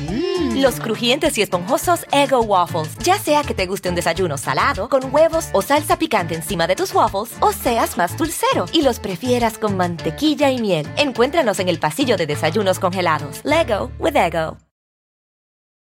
Mm. 0.00 0.60
Los 0.60 0.80
crujientes 0.80 1.36
y 1.38 1.42
esponjosos 1.42 2.06
Ego 2.12 2.40
Waffles. 2.40 2.96
Ya 3.04 3.18
sea 3.18 3.42
que 3.42 3.54
te 3.54 3.66
guste 3.66 3.88
un 3.88 3.94
desayuno 3.94 4.38
salado, 4.38 4.88
con 4.88 5.14
huevos 5.14 5.48
o 5.52 5.62
salsa 5.62 5.98
picante 5.98 6.34
encima 6.34 6.66
de 6.66 6.76
tus 6.76 6.94
waffles, 6.94 7.36
o 7.40 7.52
seas 7.52 7.96
más 7.96 8.16
dulcero 8.16 8.66
y 8.72 8.82
los 8.82 9.00
prefieras 9.00 9.58
con 9.58 9.76
mantequilla 9.76 10.50
y 10.50 10.60
miel. 10.60 10.86
Encuéntranos 10.96 11.58
en 11.60 11.68
el 11.68 11.78
pasillo 11.78 12.16
de 12.16 12.26
desayunos 12.26 12.78
congelados. 12.78 13.40
Lego 13.44 13.90
with 13.98 14.16
Ego. 14.16 14.58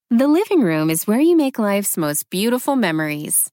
The 0.10 0.28
living 0.28 0.62
room 0.62 0.90
is 0.92 1.08
where 1.08 1.22
you 1.22 1.36
make 1.36 1.58
life's 1.58 1.98
most 1.98 2.30
beautiful 2.30 2.76
memories. 2.76 3.53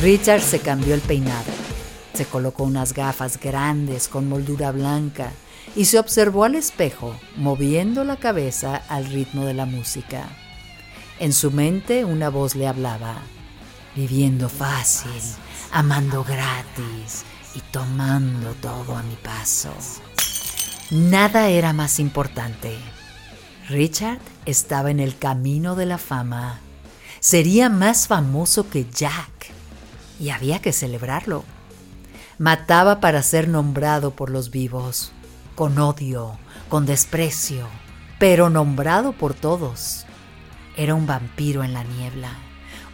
Richard 0.00 0.42
se 0.42 0.60
cambió 0.60 0.94
el 0.94 1.00
peinado, 1.00 1.50
se 2.14 2.24
colocó 2.24 2.62
unas 2.62 2.92
gafas 2.92 3.40
grandes 3.40 4.06
con 4.06 4.28
moldura 4.28 4.70
blanca 4.70 5.32
y 5.74 5.86
se 5.86 5.98
observó 5.98 6.44
al 6.44 6.54
espejo 6.54 7.18
moviendo 7.34 8.04
la 8.04 8.16
cabeza 8.16 8.76
al 8.88 9.06
ritmo 9.06 9.44
de 9.44 9.54
la 9.54 9.66
música. 9.66 10.28
En 11.18 11.32
su 11.32 11.50
mente 11.50 12.04
una 12.04 12.28
voz 12.28 12.54
le 12.54 12.68
hablaba, 12.68 13.16
viviendo 13.96 14.48
fácil, 14.48 15.20
amando 15.72 16.22
gratis 16.22 17.24
y 17.56 17.60
tomando 17.72 18.52
todo 18.62 18.96
a 18.96 19.02
mi 19.02 19.16
paso. 19.16 19.74
Nada 20.90 21.48
era 21.48 21.72
más 21.72 21.98
importante. 21.98 22.78
Richard 23.68 24.20
estaba 24.46 24.92
en 24.92 25.00
el 25.00 25.18
camino 25.18 25.74
de 25.74 25.86
la 25.86 25.98
fama. 25.98 26.60
Sería 27.18 27.68
más 27.68 28.06
famoso 28.06 28.70
que 28.70 28.86
Jack 28.88 29.57
y 30.18 30.30
había 30.30 30.60
que 30.60 30.72
celebrarlo. 30.72 31.44
Mataba 32.38 33.00
para 33.00 33.22
ser 33.22 33.48
nombrado 33.48 34.12
por 34.12 34.30
los 34.30 34.50
vivos, 34.50 35.12
con 35.54 35.78
odio, 35.78 36.38
con 36.68 36.86
desprecio, 36.86 37.66
pero 38.18 38.50
nombrado 38.50 39.12
por 39.12 39.34
todos. 39.34 40.06
Era 40.76 40.94
un 40.94 41.06
vampiro 41.06 41.64
en 41.64 41.72
la 41.72 41.82
niebla, 41.82 42.30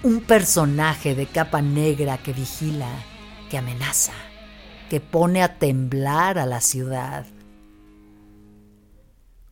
un 0.03 0.21
personaje 0.21 1.15
de 1.15 1.27
capa 1.27 1.61
negra 1.61 2.19
que 2.19 2.33
vigila, 2.33 2.89
que 3.51 3.59
amenaza, 3.59 4.15
que 4.89 5.01
pone 5.01 5.43
a 5.43 5.59
temblar 5.59 6.39
a 6.39 6.47
la 6.47 6.61
ciudad. 6.61 7.27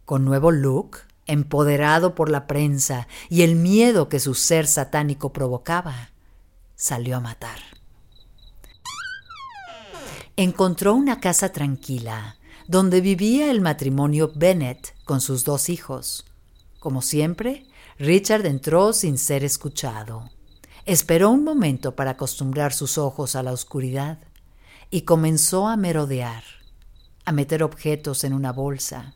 Con 0.04 0.24
nuevo 0.24 0.50
look, 0.50 0.98
empoderado 1.26 2.14
por 2.14 2.30
la 2.30 2.46
prensa 2.46 3.08
y 3.28 3.42
el 3.42 3.56
miedo 3.56 4.08
que 4.08 4.20
su 4.20 4.34
ser 4.34 4.66
satánico 4.66 5.32
provocaba, 5.32 6.11
salió 6.82 7.18
a 7.18 7.20
matar. 7.20 7.60
Encontró 10.36 10.94
una 10.96 11.20
casa 11.20 11.52
tranquila 11.52 12.38
donde 12.66 13.00
vivía 13.00 13.52
el 13.52 13.60
matrimonio 13.60 14.32
Bennett 14.34 14.92
con 15.04 15.20
sus 15.20 15.44
dos 15.44 15.68
hijos. 15.68 16.24
Como 16.80 17.00
siempre, 17.00 17.66
Richard 18.00 18.46
entró 18.46 18.92
sin 18.92 19.16
ser 19.16 19.44
escuchado. 19.44 20.28
Esperó 20.84 21.30
un 21.30 21.44
momento 21.44 21.94
para 21.94 22.12
acostumbrar 22.12 22.72
sus 22.72 22.98
ojos 22.98 23.36
a 23.36 23.44
la 23.44 23.52
oscuridad 23.52 24.18
y 24.90 25.02
comenzó 25.02 25.68
a 25.68 25.76
merodear, 25.76 26.42
a 27.24 27.30
meter 27.30 27.62
objetos 27.62 28.24
en 28.24 28.32
una 28.32 28.50
bolsa. 28.50 29.14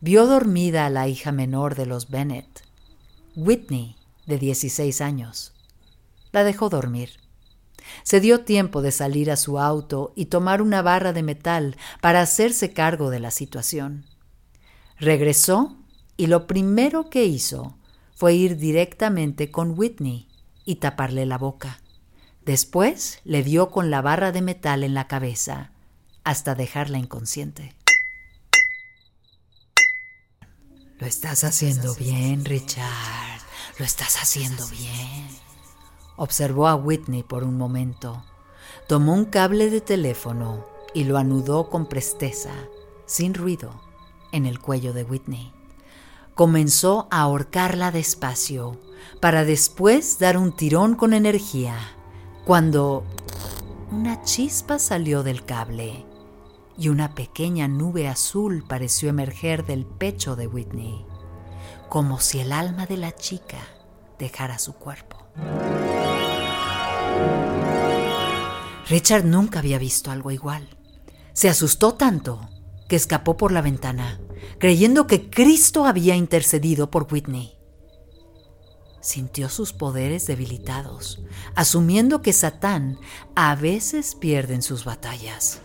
Vio 0.00 0.26
dormida 0.26 0.86
a 0.86 0.90
la 0.90 1.08
hija 1.08 1.30
menor 1.30 1.74
de 1.74 1.84
los 1.84 2.08
Bennett, 2.08 2.62
Whitney, 3.36 3.96
de 4.24 4.38
16 4.38 5.02
años. 5.02 5.51
La 6.32 6.44
dejó 6.44 6.68
dormir. 6.68 7.20
Se 8.02 8.20
dio 8.20 8.44
tiempo 8.44 8.82
de 8.82 8.92
salir 8.92 9.30
a 9.30 9.36
su 9.36 9.58
auto 9.58 10.12
y 10.16 10.26
tomar 10.26 10.62
una 10.62 10.82
barra 10.82 11.12
de 11.12 11.22
metal 11.22 11.76
para 12.00 12.20
hacerse 12.20 12.72
cargo 12.72 13.10
de 13.10 13.20
la 13.20 13.30
situación. 13.30 14.06
Regresó 14.98 15.76
y 16.16 16.26
lo 16.26 16.46
primero 16.46 17.10
que 17.10 17.24
hizo 17.24 17.76
fue 18.14 18.34
ir 18.34 18.56
directamente 18.56 19.50
con 19.50 19.78
Whitney 19.78 20.28
y 20.64 20.76
taparle 20.76 21.26
la 21.26 21.38
boca. 21.38 21.80
Después 22.44 23.20
le 23.24 23.42
dio 23.42 23.70
con 23.70 23.90
la 23.90 24.00
barra 24.02 24.32
de 24.32 24.42
metal 24.42 24.84
en 24.84 24.94
la 24.94 25.08
cabeza 25.08 25.72
hasta 26.24 26.54
dejarla 26.54 26.98
inconsciente. 26.98 27.74
Lo 30.98 31.06
estás 31.06 31.42
haciendo 31.42 31.94
bien, 31.96 32.44
Richard. 32.44 33.40
Lo 33.78 33.84
estás 33.84 34.22
haciendo 34.22 34.64
bien. 34.68 35.41
Observó 36.16 36.68
a 36.68 36.74
Whitney 36.74 37.22
por 37.22 37.44
un 37.44 37.56
momento. 37.56 38.22
Tomó 38.86 39.14
un 39.14 39.24
cable 39.24 39.70
de 39.70 39.80
teléfono 39.80 40.64
y 40.94 41.04
lo 41.04 41.18
anudó 41.18 41.70
con 41.70 41.86
presteza, 41.86 42.52
sin 43.06 43.34
ruido, 43.34 43.80
en 44.32 44.46
el 44.46 44.58
cuello 44.58 44.92
de 44.92 45.04
Whitney. 45.04 45.52
Comenzó 46.34 47.08
a 47.10 47.22
ahorcarla 47.22 47.90
despacio, 47.90 48.78
para 49.20 49.44
después 49.44 50.18
dar 50.18 50.36
un 50.38 50.52
tirón 50.52 50.94
con 50.94 51.12
energía, 51.12 51.76
cuando 52.44 53.04
una 53.90 54.22
chispa 54.22 54.78
salió 54.78 55.22
del 55.22 55.44
cable 55.44 56.06
y 56.78 56.88
una 56.88 57.14
pequeña 57.14 57.68
nube 57.68 58.08
azul 58.08 58.64
pareció 58.66 59.10
emerger 59.10 59.66
del 59.66 59.84
pecho 59.84 60.36
de 60.36 60.46
Whitney, 60.46 61.04
como 61.88 62.18
si 62.20 62.40
el 62.40 62.52
alma 62.52 62.86
de 62.86 62.96
la 62.96 63.14
chica 63.14 63.58
dejara 64.18 64.58
su 64.58 64.72
cuerpo. 64.74 65.21
Richard 68.88 69.24
nunca 69.24 69.60
había 69.60 69.78
visto 69.78 70.10
algo 70.10 70.30
igual. 70.30 70.68
Se 71.32 71.48
asustó 71.48 71.94
tanto 71.94 72.48
que 72.88 72.96
escapó 72.96 73.36
por 73.36 73.52
la 73.52 73.62
ventana, 73.62 74.20
creyendo 74.58 75.06
que 75.06 75.30
Cristo 75.30 75.86
había 75.86 76.14
intercedido 76.14 76.90
por 76.90 77.06
Whitney. 77.10 77.54
Sintió 79.00 79.48
sus 79.48 79.72
poderes 79.72 80.26
debilitados, 80.26 81.22
asumiendo 81.54 82.22
que 82.22 82.32
Satán 82.32 82.98
a 83.34 83.54
veces 83.54 84.14
pierde 84.14 84.54
en 84.54 84.62
sus 84.62 84.84
batallas. 84.84 85.60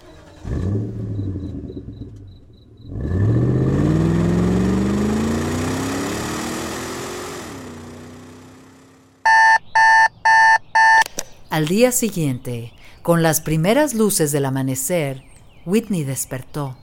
Al 11.49 11.65
día 11.65 11.93
siguiente, 11.93 12.73
con 13.01 13.23
las 13.23 13.39
primeras 13.39 13.93
luces 13.93 14.33
del 14.33 14.43
amanecer, 14.43 15.23
Whitney 15.65 16.03
despertó. 16.03 16.75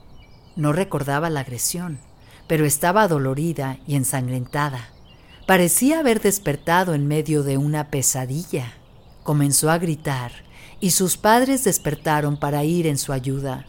No 0.55 0.73
recordaba 0.73 1.29
la 1.29 1.41
agresión, 1.41 1.99
pero 2.47 2.65
estaba 2.65 3.07
dolorida 3.07 3.77
y 3.85 3.95
ensangrentada. 3.95 4.89
Parecía 5.45 5.99
haber 5.99 6.19
despertado 6.19 6.95
en 6.95 7.07
medio 7.07 7.43
de 7.43 7.59
una 7.59 7.91
pesadilla. 7.91 8.73
Comenzó 9.21 9.69
a 9.69 9.77
gritar 9.77 10.31
y 10.79 10.91
sus 10.91 11.15
padres 11.15 11.63
despertaron 11.63 12.35
para 12.35 12.63
ir 12.63 12.87
en 12.87 12.97
su 12.97 13.13
ayuda. 13.13 13.67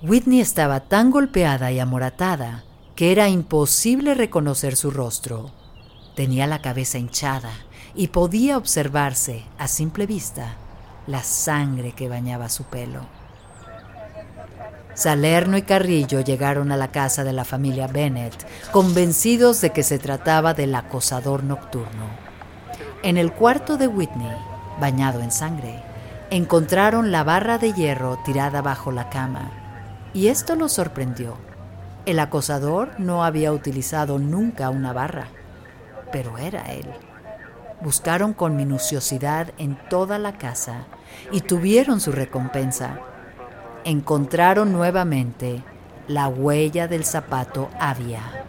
Whitney 0.00 0.40
estaba 0.40 0.78
tan 0.78 1.10
golpeada 1.10 1.72
y 1.72 1.80
amoratada 1.80 2.64
que 2.94 3.10
era 3.10 3.28
imposible 3.28 4.14
reconocer 4.14 4.76
su 4.76 4.92
rostro. 4.92 5.50
Tenía 6.14 6.46
la 6.46 6.62
cabeza 6.62 6.98
hinchada 6.98 7.50
y 8.00 8.08
podía 8.08 8.56
observarse 8.56 9.42
a 9.58 9.68
simple 9.68 10.06
vista 10.06 10.54
la 11.06 11.22
sangre 11.22 11.92
que 11.92 12.08
bañaba 12.08 12.48
su 12.48 12.64
pelo. 12.64 13.00
Salerno 14.94 15.58
y 15.58 15.62
Carrillo 15.62 16.22
llegaron 16.22 16.72
a 16.72 16.78
la 16.78 16.88
casa 16.88 17.24
de 17.24 17.34
la 17.34 17.44
familia 17.44 17.88
Bennett, 17.88 18.46
convencidos 18.72 19.60
de 19.60 19.72
que 19.72 19.82
se 19.82 19.98
trataba 19.98 20.54
del 20.54 20.74
acosador 20.74 21.44
nocturno. 21.44 22.08
En 23.02 23.18
el 23.18 23.34
cuarto 23.34 23.76
de 23.76 23.86
Whitney, 23.86 24.34
bañado 24.80 25.20
en 25.20 25.30
sangre, 25.30 25.82
encontraron 26.30 27.12
la 27.12 27.22
barra 27.22 27.58
de 27.58 27.74
hierro 27.74 28.18
tirada 28.24 28.62
bajo 28.62 28.92
la 28.92 29.10
cama, 29.10 29.50
y 30.14 30.28
esto 30.28 30.54
los 30.54 30.72
sorprendió. 30.72 31.36
El 32.06 32.18
acosador 32.18 32.98
no 32.98 33.24
había 33.24 33.52
utilizado 33.52 34.18
nunca 34.18 34.70
una 34.70 34.94
barra, 34.94 35.26
pero 36.10 36.38
era 36.38 36.62
él. 36.72 36.86
Buscaron 37.82 38.34
con 38.34 38.56
minuciosidad 38.56 39.52
en 39.56 39.78
toda 39.88 40.18
la 40.18 40.36
casa 40.36 40.86
y 41.32 41.40
tuvieron 41.40 42.00
su 42.00 42.12
recompensa. 42.12 43.00
Encontraron 43.84 44.72
nuevamente 44.72 45.64
la 46.06 46.28
huella 46.28 46.88
del 46.88 47.04
zapato 47.04 47.70
Avia. 47.78 48.44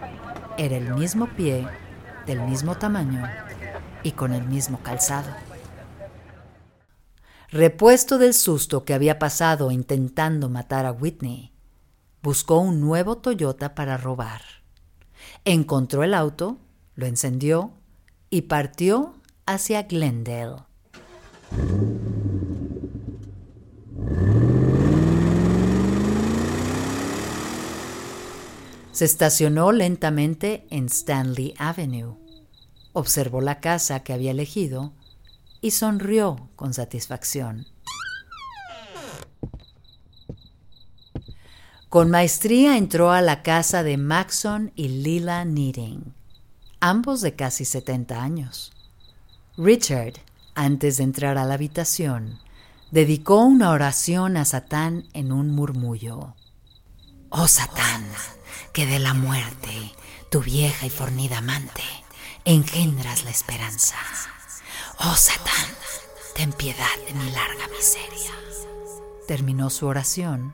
Era 0.58 0.76
el 0.76 0.94
mismo 0.94 1.28
pie, 1.28 1.65
del 2.26 2.41
mismo 2.41 2.76
tamaño 2.76 3.24
y 4.04 4.12
con 4.12 4.34
el 4.34 4.44
mismo 4.48 4.80
calzado. 4.84 5.30
Repuesto 7.50 8.17
del 8.17 8.34
susto 8.34 8.84
que 8.84 8.94
había 8.94 9.20
pasado 9.20 9.72
intentando 9.72 10.50
matar 10.50 10.86
a 10.86 10.91
Whitney, 10.91 11.54
buscó 12.22 12.60
un 12.60 12.80
nuevo 12.80 13.17
Toyota 13.17 13.76
para 13.76 13.98
robar. 13.98 14.41
Encontró 15.46 16.04
el 16.04 16.13
auto, 16.13 16.58
lo 16.96 17.06
encendió 17.06 17.74
y 18.30 18.44
partió 18.44 19.15
hacia 19.45 19.84
Glendale. 19.84 20.63
Se 28.91 29.06
estacionó 29.06 29.71
lentamente 29.71 30.67
en 30.69 30.86
Stanley 30.86 31.54
Avenue. 31.58 32.17
Observó 32.93 33.41
la 33.41 33.60
casa 33.60 34.01
que 34.01 34.13
había 34.13 34.32
elegido 34.32 34.93
y 35.62 35.71
sonrió 35.71 36.49
con 36.56 36.73
satisfacción. 36.73 37.67
Con 41.89 42.10
maestría 42.10 42.77
entró 42.77 43.12
a 43.12 43.21
la 43.21 43.43
casa 43.43 43.84
de 43.84 43.97
Maxon 43.97 44.71
y 44.75 44.88
Lila 44.88 45.43
Needing, 45.45 46.13
ambos 46.80 47.21
de 47.21 47.36
casi 47.36 47.65
70 47.65 48.21
años. 48.21 48.71
Richard, 49.58 50.14
antes 50.56 50.96
de 50.96 51.04
entrar 51.04 51.38
a 51.38 51.44
la 51.44 51.56
habitación, 51.56 52.40
dedicó 52.90 53.44
una 53.44 53.72
oración 53.72 54.38
a 54.38 54.46
Satán 54.46 55.10
en 55.14 55.34
un 55.34 55.50
murmullo. 55.50 56.36
Oh 57.30 57.50
Satán, 57.50 58.08
que 58.72 58.86
de 58.86 59.00
la 59.00 59.14
muerte, 59.14 59.92
tu 60.30 60.40
vieja 60.40 60.86
y 60.86 60.90
fornida 60.90 61.40
amante, 61.40 61.84
engendras 62.46 63.26
la 63.26 63.32
esperanza. 63.32 63.98
Oh 65.00 65.16
Satán, 65.16 65.68
ten 66.34 66.54
piedad 66.54 66.86
de 67.06 67.14
mi 67.14 67.30
larga 67.32 67.68
miseria. 67.76 68.32
Terminó 69.28 69.70
su 69.70 69.86
oración 69.86 70.54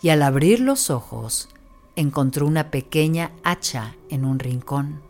y 0.00 0.08
al 0.08 0.22
abrir 0.22 0.60
los 0.60 0.88
ojos 0.88 1.50
encontró 1.94 2.46
una 2.46 2.70
pequeña 2.70 3.32
hacha 3.44 3.96
en 4.08 4.24
un 4.24 4.38
rincón. 4.38 5.02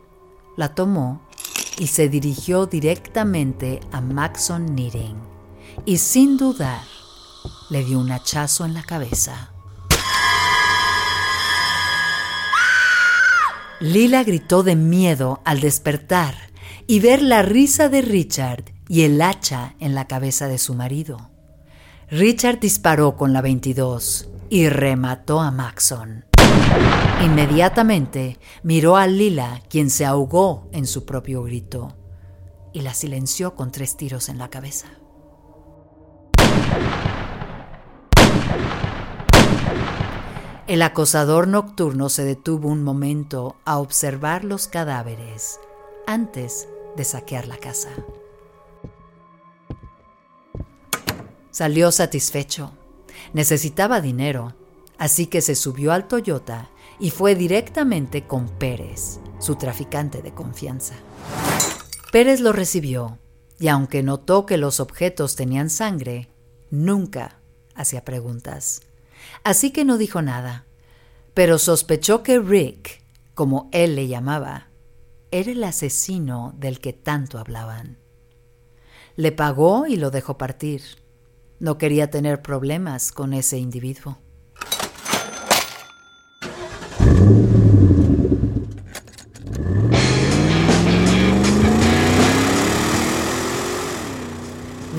La 0.56 0.74
tomó 0.74 1.22
y 1.78 1.86
se 1.86 2.08
dirigió 2.08 2.66
directamente 2.66 3.80
a 3.92 4.00
Maxon 4.00 4.66
Knitting 4.66 5.16
y 5.84 5.98
sin 5.98 6.36
dudar 6.36 6.82
le 7.70 7.84
dio 7.84 7.98
un 7.98 8.10
hachazo 8.10 8.64
en 8.64 8.74
la 8.74 8.82
cabeza. 8.82 9.52
Lila 13.80 14.24
gritó 14.24 14.62
de 14.62 14.76
miedo 14.76 15.40
al 15.44 15.60
despertar 15.60 16.34
y 16.86 17.00
ver 17.00 17.22
la 17.22 17.42
risa 17.42 17.88
de 17.88 18.02
Richard 18.02 18.64
y 18.88 19.02
el 19.02 19.22
hacha 19.22 19.74
en 19.80 19.94
la 19.94 20.06
cabeza 20.06 20.48
de 20.48 20.58
su 20.58 20.74
marido. 20.74 21.30
Richard 22.10 22.60
disparó 22.60 23.16
con 23.16 23.32
la 23.32 23.40
22 23.40 24.28
y 24.50 24.68
remató 24.68 25.40
a 25.40 25.50
Maxon. 25.50 26.29
Inmediatamente 27.24 28.38
miró 28.62 28.96
a 28.96 29.06
Lila, 29.06 29.60
quien 29.68 29.90
se 29.90 30.06
ahogó 30.06 30.68
en 30.72 30.86
su 30.86 31.04
propio 31.04 31.42
grito, 31.42 31.96
y 32.72 32.80
la 32.80 32.94
silenció 32.94 33.54
con 33.54 33.72
tres 33.72 33.96
tiros 33.96 34.28
en 34.28 34.38
la 34.38 34.48
cabeza. 34.48 34.88
El 40.66 40.82
acosador 40.82 41.48
nocturno 41.48 42.08
se 42.08 42.24
detuvo 42.24 42.68
un 42.68 42.84
momento 42.84 43.56
a 43.64 43.78
observar 43.78 44.44
los 44.44 44.68
cadáveres 44.68 45.58
antes 46.06 46.68
de 46.96 47.04
saquear 47.04 47.48
la 47.48 47.56
casa. 47.56 47.90
Salió 51.50 51.90
satisfecho. 51.90 52.70
Necesitaba 53.32 54.00
dinero, 54.00 54.54
así 55.00 55.26
que 55.26 55.40
se 55.40 55.54
subió 55.54 55.92
al 55.92 56.06
Toyota 56.06 56.68
y 57.00 57.08
fue 57.08 57.34
directamente 57.34 58.26
con 58.26 58.48
Pérez, 58.48 59.18
su 59.38 59.56
traficante 59.56 60.20
de 60.20 60.34
confianza. 60.34 60.94
Pérez 62.12 62.40
lo 62.40 62.52
recibió 62.52 63.18
y 63.58 63.68
aunque 63.68 64.02
notó 64.02 64.44
que 64.44 64.58
los 64.58 64.78
objetos 64.78 65.36
tenían 65.36 65.70
sangre, 65.70 66.28
nunca 66.70 67.40
hacía 67.74 68.04
preguntas. 68.04 68.82
Así 69.42 69.70
que 69.70 69.86
no 69.86 69.96
dijo 69.96 70.20
nada, 70.20 70.66
pero 71.32 71.58
sospechó 71.58 72.22
que 72.22 72.38
Rick, 72.38 73.02
como 73.32 73.70
él 73.72 73.96
le 73.96 74.06
llamaba, 74.06 74.68
era 75.30 75.50
el 75.50 75.64
asesino 75.64 76.52
del 76.58 76.78
que 76.78 76.92
tanto 76.92 77.38
hablaban. 77.38 77.96
Le 79.16 79.32
pagó 79.32 79.86
y 79.86 79.96
lo 79.96 80.10
dejó 80.10 80.36
partir. 80.36 80.82
No 81.58 81.78
quería 81.78 82.10
tener 82.10 82.42
problemas 82.42 83.12
con 83.12 83.32
ese 83.32 83.56
individuo. 83.56 84.18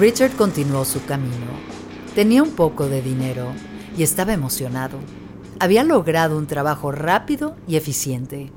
Richard 0.02 0.36
continuó 0.36 0.84
su 0.84 1.06
camino. 1.06 1.46
Tenía 2.16 2.42
un 2.42 2.56
poco 2.56 2.88
de 2.88 3.04
dinero 3.04 3.54
y 3.96 4.02
estaba 4.02 4.34
emocionado. 4.34 4.98
Había 5.60 5.84
logrado 5.84 6.40
un 6.40 6.48
trabajo 6.48 6.92
rápido 6.92 7.56
y 7.68 7.76
eficiente. 7.76 8.52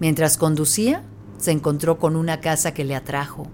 Mientras 0.00 0.36
conducía, 0.36 1.04
se 1.38 1.52
encontró 1.52 2.00
con 2.00 2.16
una 2.16 2.40
casa 2.40 2.74
que 2.74 2.84
le 2.84 2.96
atrajo. 2.96 3.46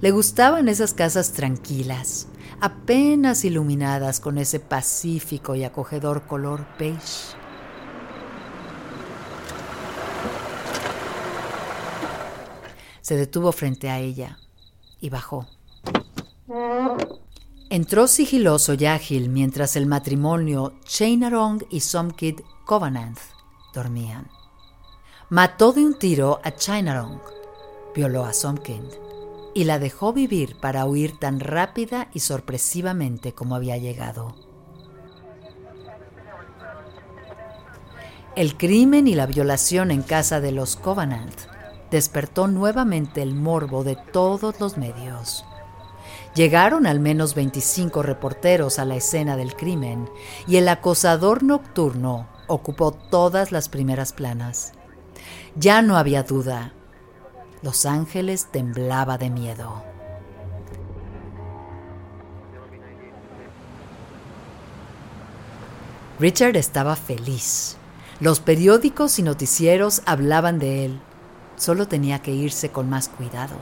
Le 0.00 0.10
gustaban 0.10 0.68
esas 0.68 0.92
casas 0.92 1.34
tranquilas, 1.34 2.26
apenas 2.60 3.44
iluminadas 3.44 4.18
con 4.18 4.38
ese 4.38 4.58
pacífico 4.58 5.54
y 5.54 5.62
acogedor 5.62 6.26
color 6.26 6.66
beige. 6.80 7.37
Se 13.08 13.16
detuvo 13.16 13.52
frente 13.52 13.88
a 13.88 14.00
ella 14.00 14.38
y 15.00 15.08
bajó. 15.08 15.46
Entró 17.70 18.06
sigiloso 18.06 18.74
y 18.74 18.84
ágil 18.84 19.30
mientras 19.30 19.76
el 19.76 19.86
matrimonio 19.86 20.74
Chainarong 20.84 21.64
y 21.70 21.80
Somkid 21.80 22.40
Covenant 22.66 23.16
dormían. 23.72 24.28
Mató 25.30 25.72
de 25.72 25.86
un 25.86 25.98
tiro 25.98 26.38
a 26.44 26.54
Chainarong, 26.54 27.22
violó 27.94 28.26
a 28.26 28.34
Somkid 28.34 28.82
y 29.54 29.64
la 29.64 29.78
dejó 29.78 30.12
vivir 30.12 30.56
para 30.60 30.84
huir 30.84 31.18
tan 31.18 31.40
rápida 31.40 32.10
y 32.12 32.20
sorpresivamente 32.20 33.32
como 33.32 33.54
había 33.54 33.78
llegado. 33.78 34.36
El 38.36 38.58
crimen 38.58 39.08
y 39.08 39.14
la 39.14 39.24
violación 39.24 39.92
en 39.92 40.02
casa 40.02 40.42
de 40.42 40.52
los 40.52 40.76
Covenant 40.76 41.57
despertó 41.90 42.46
nuevamente 42.46 43.22
el 43.22 43.34
morbo 43.34 43.84
de 43.84 43.96
todos 43.96 44.60
los 44.60 44.76
medios. 44.76 45.44
Llegaron 46.34 46.86
al 46.86 47.00
menos 47.00 47.34
25 47.34 48.02
reporteros 48.02 48.78
a 48.78 48.84
la 48.84 48.96
escena 48.96 49.36
del 49.36 49.56
crimen 49.56 50.08
y 50.46 50.56
el 50.56 50.68
acosador 50.68 51.42
nocturno 51.42 52.28
ocupó 52.46 52.92
todas 52.92 53.50
las 53.52 53.68
primeras 53.68 54.12
planas. 54.12 54.72
Ya 55.56 55.82
no 55.82 55.96
había 55.96 56.22
duda. 56.22 56.72
Los 57.62 57.86
Ángeles 57.86 58.46
temblaba 58.52 59.18
de 59.18 59.30
miedo. 59.30 59.82
Richard 66.20 66.56
estaba 66.56 66.96
feliz. 66.96 67.76
Los 68.20 68.40
periódicos 68.40 69.18
y 69.18 69.22
noticieros 69.22 70.02
hablaban 70.04 70.58
de 70.58 70.84
él. 70.84 71.00
Solo 71.58 71.86
tenía 71.86 72.22
que 72.22 72.32
irse 72.32 72.70
con 72.70 72.88
más 72.88 73.08
cuidado. 73.08 73.56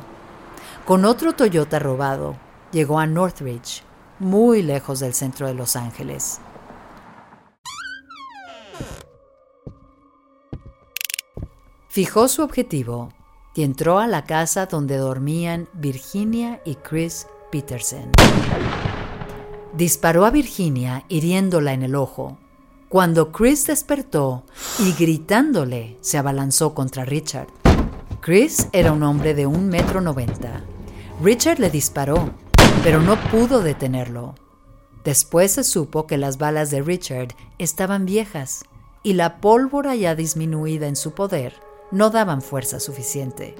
Con 0.84 1.04
otro 1.04 1.34
Toyota 1.34 1.80
robado, 1.80 2.36
llegó 2.70 3.00
a 3.00 3.06
Northridge, 3.06 3.82
muy 4.18 4.62
lejos 4.62 5.00
del 5.00 5.14
centro 5.14 5.48
de 5.48 5.54
Los 5.54 5.74
Ángeles. 5.74 6.40
Fijó 11.88 12.28
su 12.28 12.42
objetivo 12.42 13.08
y 13.54 13.64
entró 13.64 13.98
a 13.98 14.06
la 14.06 14.24
casa 14.24 14.66
donde 14.66 14.98
dormían 14.98 15.66
Virginia 15.72 16.60
y 16.64 16.74
Chris 16.74 17.26
Peterson. 17.50 18.12
Disparó 19.72 20.26
a 20.26 20.30
Virginia 20.30 21.04
hiriéndola 21.08 21.72
en 21.72 21.82
el 21.82 21.94
ojo, 21.94 22.36
cuando 22.90 23.32
Chris 23.32 23.66
despertó 23.66 24.44
y 24.78 24.92
gritándole 24.92 25.96
se 26.02 26.18
abalanzó 26.18 26.74
contra 26.74 27.06
Richard. 27.06 27.48
Chris 28.26 28.66
era 28.72 28.90
un 28.90 29.04
hombre 29.04 29.34
de 29.34 29.46
un 29.46 29.68
metro 29.68 30.00
noventa. 30.00 30.64
Richard 31.22 31.60
le 31.60 31.70
disparó, 31.70 32.32
pero 32.82 33.00
no 33.00 33.14
pudo 33.30 33.62
detenerlo. 33.62 34.34
Después 35.04 35.52
se 35.52 35.62
supo 35.62 36.08
que 36.08 36.18
las 36.18 36.36
balas 36.36 36.72
de 36.72 36.82
Richard 36.82 37.36
estaban 37.58 38.04
viejas 38.04 38.64
y 39.04 39.12
la 39.12 39.40
pólvora 39.40 39.94
ya 39.94 40.16
disminuida 40.16 40.88
en 40.88 40.96
su 40.96 41.12
poder 41.12 41.54
no 41.92 42.10
daban 42.10 42.42
fuerza 42.42 42.80
suficiente. 42.80 43.54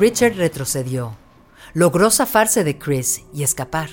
Richard 0.00 0.34
retrocedió. 0.34 1.14
Logró 1.74 2.10
zafarse 2.10 2.64
de 2.64 2.76
Chris 2.76 3.22
y 3.32 3.44
escapar. 3.44 3.88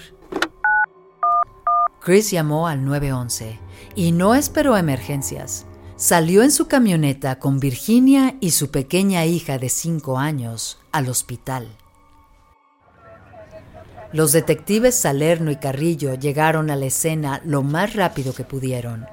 Chris 2.01 2.31
llamó 2.31 2.67
al 2.67 2.83
911 2.83 3.59
y 3.93 4.11
no 4.11 4.33
esperó 4.33 4.75
emergencias. 4.75 5.67
Salió 5.99 6.43
en 6.43 6.51
su 6.51 6.69
camioneta 6.69 7.39
con 7.39 7.59
Virginia 7.59 8.37
y 8.39 8.51
su 8.51 8.71
pequeña 8.71 9.25
hija 9.25 9.57
de 9.57 9.67
5 9.67 10.17
años 10.17 10.79
al 10.93 11.09
hospital. 11.09 11.67
Los 14.13 14.31
detectives 14.31 14.95
Salerno 14.95 15.51
y 15.51 15.57
Carrillo 15.57 16.13
llegaron 16.13 16.71
a 16.71 16.77
la 16.77 16.85
escena 16.85 17.41
lo 17.43 17.63
más 17.63 17.95
rápido 17.95 18.33
que 18.33 18.45
pudieron. 18.45 19.07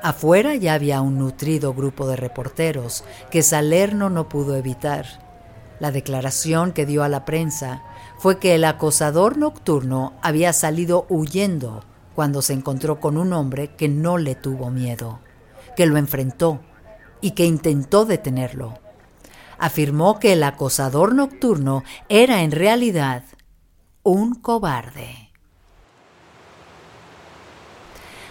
Afuera 0.00 0.54
ya 0.54 0.74
había 0.74 1.00
un 1.00 1.18
nutrido 1.18 1.74
grupo 1.74 2.06
de 2.06 2.14
reporteros 2.14 3.02
que 3.32 3.42
Salerno 3.42 4.08
no 4.08 4.28
pudo 4.28 4.54
evitar. 4.54 5.06
La 5.80 5.90
declaración 5.90 6.70
que 6.70 6.86
dio 6.86 7.02
a 7.02 7.08
la 7.08 7.24
prensa 7.24 7.82
fue 8.18 8.38
que 8.38 8.54
el 8.54 8.62
acosador 8.62 9.38
nocturno 9.38 10.12
había 10.22 10.52
salido 10.52 11.04
huyendo 11.08 11.82
cuando 12.14 12.42
se 12.42 12.52
encontró 12.52 13.00
con 13.00 13.16
un 13.18 13.32
hombre 13.32 13.74
que 13.74 13.88
no 13.88 14.18
le 14.18 14.36
tuvo 14.36 14.70
miedo 14.70 15.18
que 15.76 15.86
lo 15.86 15.96
enfrentó 15.96 16.60
y 17.20 17.32
que 17.32 17.46
intentó 17.46 18.04
detenerlo. 18.04 18.78
Afirmó 19.58 20.18
que 20.18 20.32
el 20.32 20.42
acosador 20.42 21.14
nocturno 21.14 21.84
era 22.08 22.42
en 22.42 22.50
realidad 22.50 23.24
un 24.02 24.34
cobarde. 24.34 25.30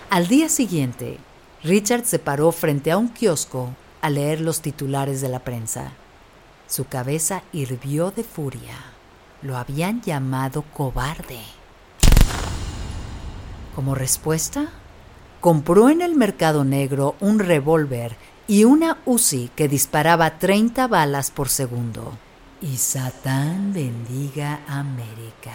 Al 0.10 0.28
día 0.28 0.50
siguiente, 0.50 1.20
Richard 1.64 2.06
se 2.06 2.20
paró 2.20 2.52
frente 2.52 2.92
a 2.92 2.98
un 2.98 3.08
kiosco 3.08 3.70
a 4.02 4.10
leer 4.10 4.42
los 4.42 4.62
titulares 4.62 5.22
de 5.22 5.30
la 5.30 5.40
prensa. 5.40 5.94
Su 6.68 6.86
cabeza 6.86 7.44
hirvió 7.54 8.12
de 8.12 8.24
furia. 8.24 8.76
Lo 9.42 9.58
habían 9.58 10.02
llamado 10.02 10.64
cobarde. 10.74 11.40
Como 13.74 13.96
respuesta, 13.96 14.70
compró 15.42 15.90
en 15.90 16.02
el 16.02 16.16
mercado 16.16 16.64
negro 16.64 17.16
un 17.20 17.40
revólver 17.40 18.16
y 18.48 18.64
una 18.64 19.00
Uzi 19.06 19.50
que 19.56 19.68
disparaba 19.68 20.38
30 20.38 20.88
balas 20.88 21.32
por 21.32 21.50
segundo. 21.50 22.18
Y 22.62 22.78
Satán 22.78 23.74
bendiga 23.74 24.62
América. 24.68 25.54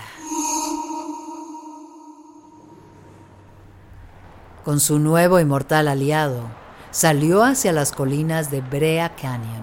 Con 4.65 4.81
su 4.81 4.99
nuevo 4.99 5.39
y 5.39 5.45
mortal 5.45 5.87
aliado, 5.87 6.43
salió 6.91 7.45
hacia 7.45 7.73
las 7.73 7.93
colinas 7.93 8.51
de 8.51 8.63
Brea 8.63 9.15
Canyon 9.15 9.63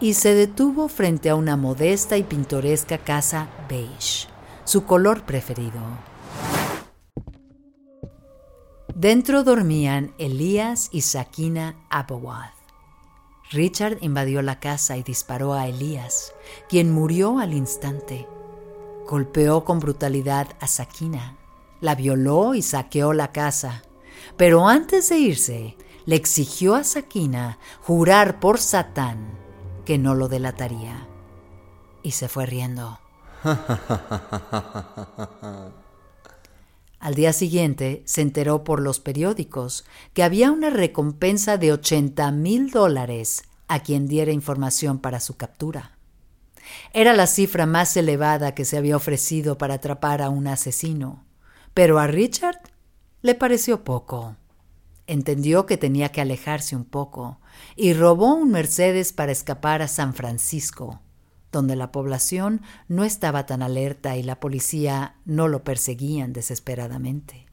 y 0.00 0.14
se 0.14 0.34
detuvo 0.34 0.88
frente 0.88 1.28
a 1.28 1.34
una 1.34 1.58
modesta 1.58 2.16
y 2.16 2.22
pintoresca 2.22 2.96
casa 2.96 3.48
beige, 3.68 4.28
su 4.64 4.84
color 4.84 5.24
preferido. 5.24 5.82
Dentro 8.94 9.44
dormían 9.44 10.14
Elías 10.18 10.88
y 10.92 11.02
Sakina 11.02 11.76
Abowath. 11.90 12.54
Richard 13.50 13.98
invadió 14.00 14.42
la 14.42 14.60
casa 14.60 14.96
y 14.96 15.02
disparó 15.02 15.54
a 15.54 15.68
Elías, 15.68 16.32
quien 16.68 16.92
murió 16.92 17.38
al 17.38 17.54
instante. 17.54 18.26
Golpeó 19.06 19.64
con 19.64 19.78
brutalidad 19.78 20.48
a 20.60 20.66
Sakina, 20.66 21.36
la 21.80 21.94
violó 21.94 22.54
y 22.54 22.62
saqueó 22.62 23.12
la 23.12 23.30
casa, 23.30 23.82
pero 24.36 24.68
antes 24.68 25.08
de 25.10 25.18
irse, 25.18 25.76
le 26.04 26.16
exigió 26.16 26.74
a 26.74 26.82
Sakina 26.82 27.58
jurar 27.82 28.40
por 28.40 28.58
Satán 28.58 29.38
que 29.84 29.98
no 29.98 30.14
lo 30.14 30.28
delataría. 30.28 31.06
Y 32.02 32.12
se 32.12 32.28
fue 32.28 32.46
riendo. 32.46 32.98
Al 37.00 37.14
día 37.14 37.32
siguiente 37.32 38.02
se 38.06 38.22
enteró 38.22 38.64
por 38.64 38.80
los 38.80 38.98
periódicos 38.98 39.84
que 40.14 40.22
había 40.24 40.50
una 40.50 40.70
recompensa 40.70 41.56
de 41.56 41.72
80 41.72 42.32
mil 42.32 42.70
dólares 42.70 43.44
a 43.68 43.80
quien 43.80 44.08
diera 44.08 44.32
información 44.32 44.98
para 44.98 45.20
su 45.20 45.36
captura. 45.36 45.96
Era 46.92 47.14
la 47.14 47.26
cifra 47.26 47.66
más 47.66 47.96
elevada 47.96 48.54
que 48.54 48.64
se 48.64 48.76
había 48.76 48.96
ofrecido 48.96 49.58
para 49.58 49.74
atrapar 49.74 50.22
a 50.22 50.28
un 50.28 50.48
asesino, 50.48 51.24
pero 51.72 51.98
a 51.98 52.06
Richard 52.06 52.58
le 53.22 53.34
pareció 53.34 53.84
poco. 53.84 54.36
Entendió 55.06 55.66
que 55.66 55.76
tenía 55.76 56.10
que 56.10 56.20
alejarse 56.20 56.76
un 56.76 56.84
poco 56.84 57.40
y 57.76 57.94
robó 57.94 58.34
un 58.34 58.50
Mercedes 58.50 59.12
para 59.12 59.32
escapar 59.32 59.82
a 59.82 59.88
San 59.88 60.14
Francisco, 60.14 61.00
donde 61.52 61.76
la 61.76 61.92
población 61.92 62.62
no 62.88 63.04
estaba 63.04 63.46
tan 63.46 63.62
alerta 63.62 64.16
y 64.16 64.22
la 64.22 64.40
policía 64.40 65.16
no 65.24 65.48
lo 65.48 65.64
perseguían 65.64 66.32
desesperadamente. 66.32 67.46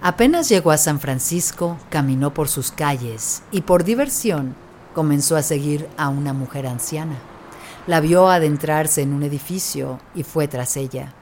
Apenas 0.00 0.48
llegó 0.48 0.72
a 0.72 0.78
San 0.78 0.98
Francisco, 0.98 1.78
caminó 1.88 2.34
por 2.34 2.48
sus 2.48 2.72
calles 2.72 3.42
y 3.52 3.60
por 3.60 3.84
diversión 3.84 4.56
comenzó 4.94 5.36
a 5.36 5.42
seguir 5.42 5.88
a 5.96 6.08
una 6.08 6.32
mujer 6.32 6.66
anciana. 6.66 7.18
La 7.86 8.00
vio 8.00 8.28
adentrarse 8.28 9.02
en 9.02 9.12
un 9.12 9.22
edificio 9.22 10.00
y 10.14 10.24
fue 10.24 10.48
tras 10.48 10.76
ella. 10.76 11.14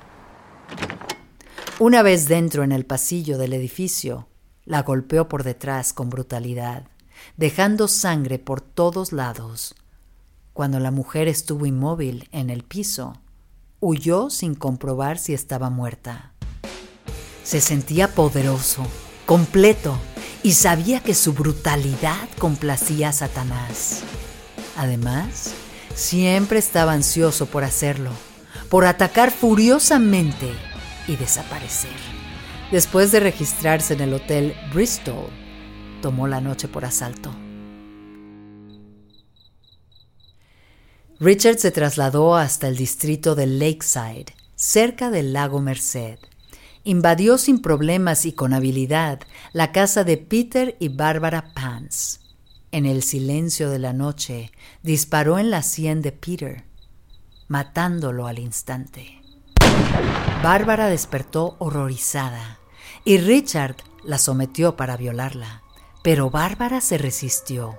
Una 1.79 2.03
vez 2.03 2.29
dentro 2.29 2.63
en 2.63 2.73
el 2.73 2.85
pasillo 2.85 3.39
del 3.39 3.55
edificio, 3.55 4.29
la 4.65 4.83
golpeó 4.83 5.29
por 5.29 5.45
detrás 5.45 5.93
con 5.93 6.11
brutalidad, 6.11 6.89
dejando 7.37 7.89
sangre 7.89 8.39
por 8.39 8.61
todos 8.61 9.13
lados. 9.13 9.75
Cuando 10.53 10.81
la 10.81 10.91
mujer 10.91 11.29
estuvo 11.29 11.67
inmóvil 11.67 12.29
en 12.33 12.51
el 12.51 12.65
piso, 12.65 13.15
huyó 13.81 14.31
sin 14.31 14.55
comprobar 14.55 15.19
si 15.19 15.33
estaba 15.33 15.71
muerta. 15.71 16.33
Se 17.45 17.61
sentía 17.61 18.09
poderoso, 18.15 18.87
completo, 19.27 19.99
y 20.43 20.53
sabía 20.53 21.01
que 21.01 21.15
su 21.15 21.33
brutalidad 21.33 22.29
complacía 22.39 23.11
a 23.11 23.13
Satanás. 23.13 24.03
Además, 24.77 25.53
siempre 25.95 26.59
estaba 26.59 26.93
ansioso 26.93 27.47
por 27.47 27.65
hacerlo, 27.65 28.11
por 28.69 28.87
atacar 28.87 29.31
furiosamente 29.31 30.53
y 31.07 31.17
desaparecer. 31.17 31.91
Después 32.71 33.13
de 33.13 33.21
registrarse 33.21 33.95
en 33.95 34.01
el 34.01 34.15
hotel 34.15 34.55
Bristol, 34.73 35.29
tomó 36.01 36.27
la 36.27 36.41
noche 36.41 36.69
por 36.69 36.85
asalto. 36.85 37.35
Richard 41.19 41.59
se 41.59 41.71
trasladó 41.71 42.37
hasta 42.37 42.69
el 42.69 42.77
distrito 42.77 43.35
de 43.35 43.47
Lakeside, 43.47 44.35
cerca 44.57 45.11
del 45.11 45.33
lago 45.33 45.61
Merced 45.61 46.19
invadió 46.85 47.39
sin 47.39 47.61
problemas 47.61 48.25
y 48.25 48.33
con 48.33 48.55
habilidad 48.55 49.21
la 49.53 49.73
casa 49.73 50.05
de 50.05 50.17
Peter 50.17 50.77
y 50.81 50.89
Bárbara 50.89 51.53
Pans. 51.55 52.21
En 52.73 52.87
el 52.87 53.03
silencio 53.03 53.69
de 53.71 53.79
la 53.79 53.93
noche 53.93 54.53
disparó 54.83 55.39
en 55.39 55.51
la 55.51 55.63
sien 55.63 56.03
de 56.03 56.13
Peter, 56.13 56.65
matándolo 57.49 58.27
al 58.27 58.39
instante. 58.39 59.21
Bárbara 60.43 60.89
despertó 60.89 61.57
horrorizada 61.59 62.59
y 63.05 63.19
Richard 63.19 63.77
la 64.05 64.19
sometió 64.19 64.77
para 64.77 64.97
violarla, 64.97 65.63
pero 66.03 66.31
Bárbara 66.31 66.81
se 66.81 66.99
resistió 66.99 67.79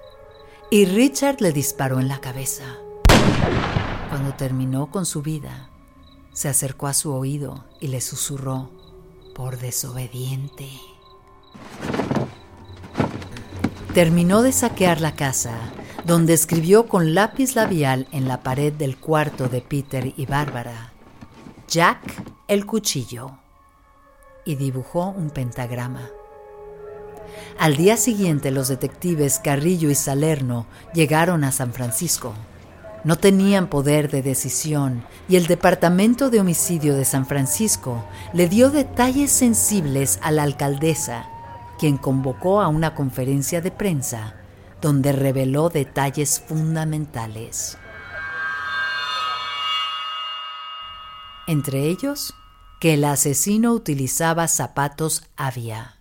y 0.70 0.86
Richard 0.86 1.42
le 1.42 1.52
disparó 1.52 2.00
en 2.00 2.08
la 2.08 2.22
cabeza. 2.22 2.78
Cuando 4.10 4.34
terminó 4.34 4.92
con 4.92 5.06
su 5.06 5.22
vida, 5.22 5.70
se 6.34 6.48
acercó 6.48 6.88
a 6.88 6.94
su 6.94 7.14
oído 7.14 7.66
y 7.80 7.88
le 7.88 8.02
susurró, 8.02 8.70
por 9.36 9.58
desobediente. 9.58 10.70
Terminó 13.94 14.42
de 14.42 14.52
saquear 14.52 15.02
la 15.02 15.16
casa, 15.16 15.58
donde 16.06 16.34
escribió 16.34 16.88
con 16.88 17.14
lápiz 17.14 17.56
labial 17.56 18.08
en 18.12 18.28
la 18.28 18.44
pared 18.44 18.72
del 18.72 18.98
cuarto 18.98 19.50
de 19.50 19.62
Peter 19.62 20.14
y 20.16 20.26
Bárbara, 20.26 20.94
Jack 21.68 22.00
el 22.48 22.66
cuchillo, 22.66 23.32
y 24.46 24.56
dibujó 24.56 25.10
un 25.10 25.30
pentagrama. 25.30 26.10
Al 27.60 27.78
día 27.78 27.98
siguiente 27.98 28.52
los 28.52 28.67
detectives 28.67 29.39
Carrillo 29.39 29.89
y 29.89 29.96
Salerno 29.96 30.65
llegaron 30.94 31.44
a 31.44 31.52
San 31.52 31.74
Francisco. 31.74 32.34
No 33.04 33.17
tenían 33.17 33.67
poder 33.67 34.12
de 34.12 34.22
decisión 34.22 35.04
y 35.28 35.36
el 35.36 35.48
Departamento 35.48 36.30
de 36.30 36.39
Homicidio 36.39 36.96
de 36.96 37.06
San 37.06 37.26
Francisco 37.26 38.04
le 38.34 38.48
dio 38.48 38.70
detalles 38.70 39.32
sensibles 39.32 40.20
a 40.22 40.32
la 40.32 40.44
alcaldesa, 40.44 41.26
quien 41.80 41.98
convocó 41.98 42.62
a 42.62 42.67
una 42.67 42.94
conferencia 42.94 43.62
de 43.62 43.72
prensa 43.72 44.36
donde 44.82 45.12
reveló 45.12 45.70
detalles 45.70 46.39
fundamentales. 46.39 47.78
Entre 51.48 51.86
ellos, 51.86 52.34
que 52.80 52.96
el 52.96 53.04
asesino 53.04 53.74
utilizaba 53.74 54.48
zapatos 54.48 55.24
Avia. 55.36 56.01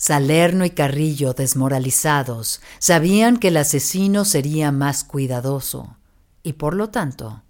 Salerno 0.00 0.64
y 0.64 0.70
Carrillo, 0.70 1.34
desmoralizados, 1.34 2.62
sabían 2.78 3.36
que 3.36 3.48
el 3.48 3.58
asesino 3.58 4.24
sería 4.24 4.72
más 4.72 5.04
cuidadoso 5.04 5.98
y 6.42 6.54
por 6.54 6.74
lo 6.74 6.88
tanto 6.88 7.42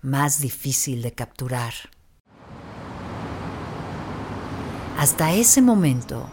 más 0.00 0.40
difícil 0.40 1.02
de 1.02 1.10
capturar. 1.10 1.74
Hasta 4.96 5.32
ese 5.32 5.60
momento, 5.60 6.30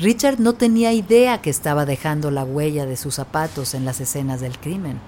Richard 0.00 0.40
no 0.40 0.54
tenía 0.54 0.92
idea 0.92 1.40
que 1.40 1.50
estaba 1.50 1.86
dejando 1.86 2.32
la 2.32 2.42
huella 2.42 2.84
de 2.84 2.96
sus 2.96 3.14
zapatos 3.14 3.74
en 3.74 3.84
las 3.84 4.00
escenas 4.00 4.40
del 4.40 4.58
crimen. 4.58 4.98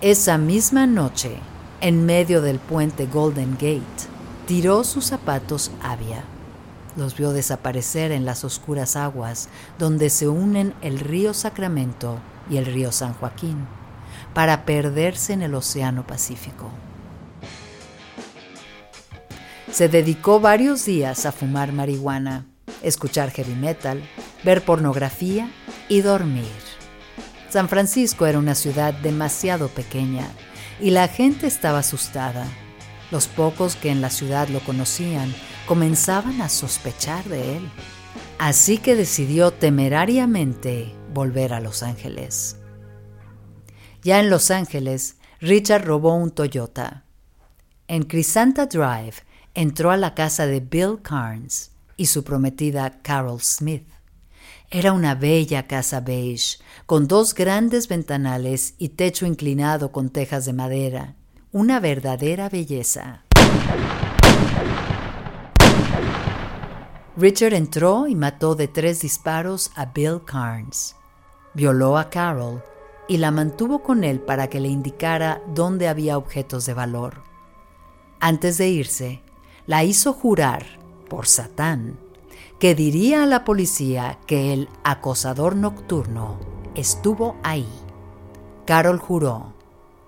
Esa 0.00 0.38
misma 0.38 0.86
noche, 0.86 1.40
en 1.80 2.06
medio 2.06 2.40
del 2.40 2.60
puente 2.60 3.06
Golden 3.06 3.54
Gate, 3.54 4.06
tiró 4.46 4.84
sus 4.84 5.06
zapatos 5.06 5.72
Avia. 5.82 6.22
Los 6.96 7.16
vio 7.16 7.32
desaparecer 7.32 8.12
en 8.12 8.24
las 8.24 8.44
oscuras 8.44 8.96
aguas 8.96 9.48
donde 9.78 10.10
se 10.10 10.28
unen 10.28 10.74
el 10.80 11.00
río 11.00 11.34
Sacramento 11.34 12.20
y 12.48 12.56
el 12.56 12.66
río 12.66 12.92
San 12.92 13.14
Joaquín 13.14 13.66
para 14.32 14.64
perderse 14.64 15.32
en 15.32 15.42
el 15.42 15.54
Océano 15.54 16.06
Pacífico. 16.06 16.70
Se 19.72 19.88
dedicó 19.88 20.38
varios 20.38 20.84
días 20.84 21.26
a 21.26 21.32
fumar 21.32 21.72
marihuana, 21.72 22.46
escuchar 22.82 23.30
heavy 23.30 23.54
metal, 23.54 24.02
ver 24.44 24.64
pornografía 24.64 25.50
y 25.88 26.00
dormir. 26.00 26.44
San 27.48 27.68
Francisco 27.68 28.26
era 28.26 28.38
una 28.38 28.54
ciudad 28.54 28.94
demasiado 28.94 29.68
pequeña 29.68 30.28
y 30.80 30.90
la 30.90 31.08
gente 31.08 31.46
estaba 31.46 31.78
asustada. 31.78 32.46
Los 33.10 33.26
pocos 33.26 33.76
que 33.76 33.90
en 33.90 34.00
la 34.00 34.10
ciudad 34.10 34.48
lo 34.48 34.60
conocían 34.60 35.34
comenzaban 35.66 36.42
a 36.42 36.48
sospechar 36.48 37.24
de 37.24 37.56
él. 37.56 37.70
Así 38.38 38.78
que 38.78 38.96
decidió 38.96 39.52
temerariamente 39.52 40.94
volver 41.12 41.52
a 41.52 41.60
Los 41.60 41.82
Ángeles. 41.82 42.56
Ya 44.02 44.20
en 44.20 44.28
Los 44.28 44.50
Ángeles, 44.50 45.16
Richard 45.40 45.84
robó 45.84 46.14
un 46.14 46.30
Toyota. 46.30 47.04
En 47.88 48.02
Crisanta 48.02 48.66
Drive 48.66 49.14
entró 49.54 49.90
a 49.90 49.96
la 49.96 50.14
casa 50.14 50.46
de 50.46 50.60
Bill 50.60 51.00
Carnes 51.02 51.70
y 51.96 52.06
su 52.06 52.24
prometida 52.24 53.00
Carol 53.02 53.40
Smith. 53.40 53.86
Era 54.70 54.92
una 54.92 55.14
bella 55.14 55.66
casa 55.66 56.00
beige, 56.00 56.58
con 56.86 57.06
dos 57.06 57.34
grandes 57.34 57.86
ventanales 57.88 58.74
y 58.78 58.90
techo 58.90 59.24
inclinado 59.24 59.92
con 59.92 60.10
tejas 60.10 60.44
de 60.46 60.52
madera. 60.52 61.14
Una 61.52 61.78
verdadera 61.78 62.48
belleza. 62.48 63.24
Richard 67.16 67.54
entró 67.54 68.08
y 68.08 68.16
mató 68.16 68.56
de 68.56 68.66
tres 68.66 69.00
disparos 69.00 69.70
a 69.76 69.86
Bill 69.86 70.20
Carnes. 70.24 70.96
Violó 71.54 71.96
a 71.96 72.10
Carol 72.10 72.62
y 73.06 73.18
la 73.18 73.30
mantuvo 73.30 73.84
con 73.84 74.02
él 74.02 74.18
para 74.18 74.48
que 74.48 74.58
le 74.58 74.68
indicara 74.68 75.40
dónde 75.54 75.86
había 75.86 76.18
objetos 76.18 76.66
de 76.66 76.74
valor. 76.74 77.22
Antes 78.18 78.58
de 78.58 78.68
irse, 78.68 79.22
la 79.66 79.84
hizo 79.84 80.12
jurar, 80.12 80.64
por 81.08 81.28
Satán, 81.28 81.98
que 82.58 82.74
diría 82.74 83.22
a 83.22 83.26
la 83.26 83.44
policía 83.44 84.18
que 84.26 84.52
el 84.52 84.68
acosador 84.82 85.54
nocturno 85.54 86.40
estuvo 86.74 87.36
ahí. 87.44 87.68
Carol 88.66 88.98
juró, 88.98 89.52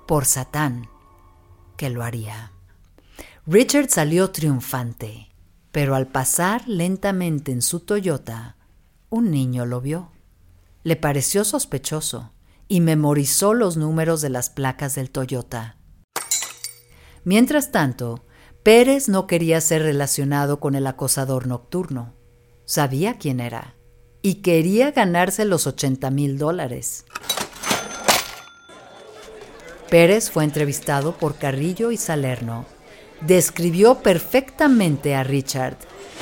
por 0.07 0.25
Satán, 0.25 0.89
que 1.77 1.89
lo 1.89 2.03
haría. 2.03 2.51
Richard 3.47 3.91
salió 3.91 4.33
triunfante, 4.33 5.26
pero 5.77 5.95
al 5.95 6.07
pasar 6.07 6.67
lentamente 6.67 7.53
en 7.53 7.61
su 7.61 7.81
Toyota, 7.81 8.57
un 9.11 9.31
niño 9.31 9.67
lo 9.67 9.83
vio. 9.83 10.11
Le 10.85 10.97
pareció 10.97 11.45
sospechoso 11.45 12.33
y 12.67 12.81
memorizó 12.81 13.53
los 13.53 13.77
números 13.77 14.23
de 14.23 14.31
las 14.31 14.49
placas 14.49 14.95
del 14.95 15.11
Toyota. 15.11 15.77
Mientras 17.25 17.73
tanto, 17.73 18.25
Pérez 18.63 19.11
no 19.11 19.27
quería 19.27 19.61
ser 19.61 19.83
relacionado 19.83 20.61
con 20.61 20.77
el 20.77 20.87
acosador 20.87 21.47
nocturno. 21.47 22.15
Sabía 22.65 23.19
quién 23.19 23.39
era 23.39 23.75
y 24.23 24.37
quería 24.37 24.93
ganarse 24.93 25.45
los 25.45 25.67
80 25.67 26.11
mil 26.11 26.39
dólares. 26.39 27.05
Pérez 29.91 30.31
fue 30.31 30.45
entrevistado 30.45 31.19
por 31.19 31.37
Carrillo 31.37 31.91
y 31.91 31.99
Salerno. 31.99 32.65
Describió 33.21 33.97
perfectamente 34.03 35.15
a 35.15 35.25
Richard 35.25 35.77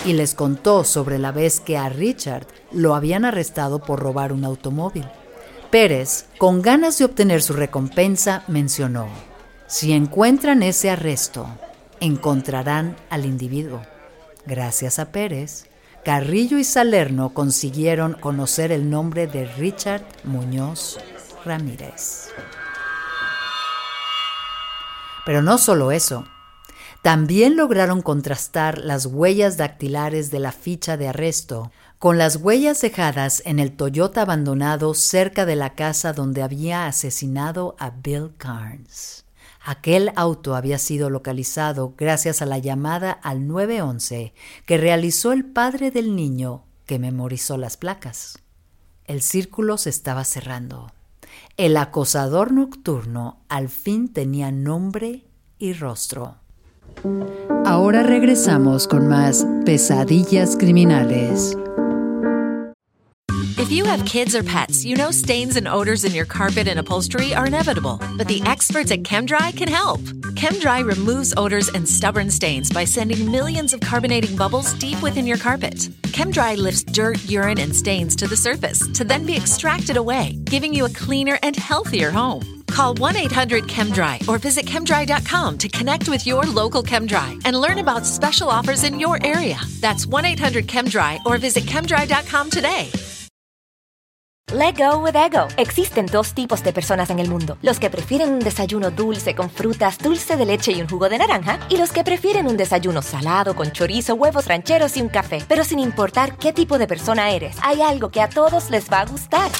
y 0.04 0.12
les 0.12 0.34
contó 0.34 0.84
sobre 0.84 1.18
la 1.18 1.32
vez 1.32 1.60
que 1.60 1.76
a 1.76 1.88
Richard 1.88 2.46
lo 2.72 2.94
habían 2.94 3.24
arrestado 3.24 3.80
por 3.80 4.00
robar 4.00 4.32
un 4.32 4.44
automóvil. 4.44 5.06
Pérez, 5.70 6.26
con 6.38 6.62
ganas 6.62 6.98
de 6.98 7.04
obtener 7.04 7.42
su 7.42 7.52
recompensa, 7.52 8.44
mencionó, 8.46 9.08
si 9.66 9.92
encuentran 9.92 10.62
ese 10.62 10.90
arresto, 10.90 11.48
encontrarán 12.00 12.96
al 13.10 13.24
individuo. 13.24 13.82
Gracias 14.46 14.98
a 14.98 15.10
Pérez, 15.10 15.66
Carrillo 16.04 16.58
y 16.58 16.64
Salerno 16.64 17.32
consiguieron 17.32 18.12
conocer 18.12 18.70
el 18.72 18.90
nombre 18.90 19.26
de 19.26 19.46
Richard 19.46 20.04
Muñoz 20.22 20.98
Ramírez. 21.44 22.28
Pero 25.24 25.40
no 25.40 25.56
solo 25.56 25.90
eso, 25.90 26.26
también 27.04 27.56
lograron 27.56 28.00
contrastar 28.00 28.78
las 28.78 29.04
huellas 29.04 29.58
dactilares 29.58 30.30
de 30.30 30.38
la 30.38 30.52
ficha 30.52 30.96
de 30.96 31.08
arresto 31.08 31.70
con 31.98 32.16
las 32.16 32.36
huellas 32.36 32.80
dejadas 32.80 33.42
en 33.44 33.58
el 33.58 33.76
Toyota 33.76 34.22
abandonado 34.22 34.94
cerca 34.94 35.44
de 35.44 35.54
la 35.54 35.74
casa 35.74 36.14
donde 36.14 36.42
había 36.42 36.86
asesinado 36.86 37.76
a 37.78 37.90
Bill 37.90 38.32
Carnes. 38.38 39.26
Aquel 39.62 40.12
auto 40.16 40.56
había 40.56 40.78
sido 40.78 41.10
localizado 41.10 41.92
gracias 41.94 42.40
a 42.40 42.46
la 42.46 42.56
llamada 42.56 43.12
al 43.12 43.46
911 43.48 44.32
que 44.64 44.78
realizó 44.78 45.32
el 45.32 45.44
padre 45.44 45.90
del 45.90 46.16
niño 46.16 46.64
que 46.86 46.98
memorizó 46.98 47.58
las 47.58 47.76
placas. 47.76 48.38
El 49.04 49.20
círculo 49.20 49.76
se 49.76 49.90
estaba 49.90 50.24
cerrando. 50.24 50.90
El 51.58 51.76
acosador 51.76 52.50
nocturno 52.50 53.44
al 53.50 53.68
fin 53.68 54.10
tenía 54.10 54.50
nombre 54.50 55.26
y 55.58 55.74
rostro. 55.74 56.38
Ahora 57.66 58.02
regresamos 58.02 58.86
con 58.86 59.08
más 59.08 59.46
pesadillas 59.64 60.56
criminales. 60.56 61.56
If 63.56 63.70
you 63.70 63.84
have 63.84 64.04
kids 64.04 64.34
or 64.34 64.42
pets, 64.42 64.84
you 64.84 64.94
know 64.94 65.10
stains 65.10 65.56
and 65.56 65.66
odors 65.66 66.04
in 66.04 66.12
your 66.12 66.26
carpet 66.26 66.68
and 66.68 66.78
upholstery 66.78 67.34
are 67.34 67.46
inevitable. 67.46 67.98
But 68.18 68.28
the 68.28 68.42
experts 68.42 68.90
at 68.90 69.04
ChemDry 69.04 69.56
can 69.56 69.68
help. 69.68 70.00
ChemDry 70.34 70.84
removes 70.84 71.32
odors 71.36 71.68
and 71.68 71.88
stubborn 71.88 72.30
stains 72.30 72.70
by 72.70 72.84
sending 72.84 73.30
millions 73.30 73.72
of 73.72 73.80
carbonating 73.80 74.36
bubbles 74.36 74.74
deep 74.74 75.00
within 75.02 75.26
your 75.26 75.38
carpet. 75.38 75.76
ChemDry 76.12 76.58
lifts 76.58 76.84
dirt, 76.84 77.24
urine, 77.24 77.58
and 77.58 77.74
stains 77.74 78.14
to 78.16 78.26
the 78.26 78.36
surface 78.36 78.86
to 78.92 79.04
then 79.04 79.24
be 79.24 79.36
extracted 79.36 79.96
away, 79.96 80.38
giving 80.44 80.74
you 80.74 80.84
a 80.84 80.90
cleaner 80.90 81.38
and 81.42 81.56
healthier 81.56 82.10
home. 82.10 82.63
Call 82.74 82.94
1 82.94 83.16
800 83.16 83.64
ChemDry 83.68 84.28
or 84.28 84.38
visit 84.38 84.66
chemdry.com 84.66 85.58
to 85.58 85.68
connect 85.68 86.08
with 86.08 86.26
your 86.26 86.42
local 86.42 86.82
ChemDry 86.82 87.40
and 87.44 87.56
learn 87.56 87.78
about 87.78 88.04
special 88.04 88.50
offers 88.50 88.82
in 88.82 88.98
your 88.98 89.16
area. 89.24 89.60
That's 89.80 90.06
1 90.08 90.24
800 90.24 90.66
ChemDry 90.66 91.20
or 91.24 91.38
visit 91.38 91.66
chemdry.com 91.66 92.50
today. 92.50 92.90
Let 94.52 94.76
go 94.76 94.98
with 94.98 95.14
ego. 95.16 95.46
Existen 95.56 96.06
dos 96.06 96.34
tipos 96.34 96.62
de 96.64 96.72
personas 96.72 97.10
en 97.10 97.20
el 97.20 97.28
mundo: 97.28 97.58
los 97.62 97.78
que 97.78 97.90
prefieren 97.90 98.30
un 98.32 98.40
desayuno 98.40 98.90
dulce 98.90 99.36
con 99.36 99.50
frutas, 99.50 99.98
dulce 99.98 100.36
de 100.36 100.44
leche 100.44 100.72
y 100.72 100.80
un 100.80 100.88
jugo 100.88 101.08
de 101.08 101.18
naranja, 101.18 101.60
y 101.68 101.76
los 101.76 101.92
que 101.92 102.02
prefieren 102.02 102.48
un 102.48 102.56
desayuno 102.56 103.02
salado 103.02 103.54
con 103.54 103.70
chorizo, 103.70 104.14
huevos 104.14 104.48
rancheros 104.48 104.96
y 104.96 105.00
un 105.00 105.08
café. 105.08 105.38
Pero 105.48 105.62
sin 105.64 105.78
importar 105.78 106.36
qué 106.38 106.52
tipo 106.52 106.76
de 106.76 106.88
persona 106.88 107.30
eres, 107.30 107.56
hay 107.62 107.82
algo 107.82 108.10
que 108.10 108.20
a 108.20 108.28
todos 108.28 108.70
les 108.70 108.90
va 108.90 109.02
a 109.02 109.06
gustar. 109.06 109.50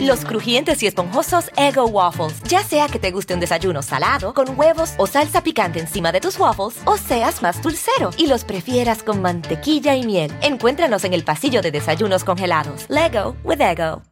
Los 0.00 0.24
crujientes 0.24 0.82
y 0.82 0.86
esponjosos 0.86 1.50
Ego 1.56 1.86
Waffles. 1.86 2.42
Ya 2.44 2.62
sea 2.62 2.88
que 2.88 2.98
te 2.98 3.10
guste 3.10 3.34
un 3.34 3.40
desayuno 3.40 3.82
salado, 3.82 4.32
con 4.34 4.58
huevos 4.58 4.92
o 4.96 5.06
salsa 5.06 5.42
picante 5.42 5.80
encima 5.80 6.12
de 6.12 6.20
tus 6.20 6.38
waffles, 6.38 6.80
o 6.84 6.96
seas 6.96 7.42
más 7.42 7.62
dulcero 7.62 8.10
y 8.16 8.26
los 8.26 8.44
prefieras 8.44 9.02
con 9.02 9.20
mantequilla 9.20 9.94
y 9.96 10.04
miel. 10.04 10.32
Encuéntranos 10.42 11.04
en 11.04 11.12
el 11.12 11.24
pasillo 11.24 11.62
de 11.62 11.70
desayunos 11.70 12.24
congelados. 12.24 12.86
Lego 12.88 13.36
with 13.44 13.60
Ego. 13.60 14.02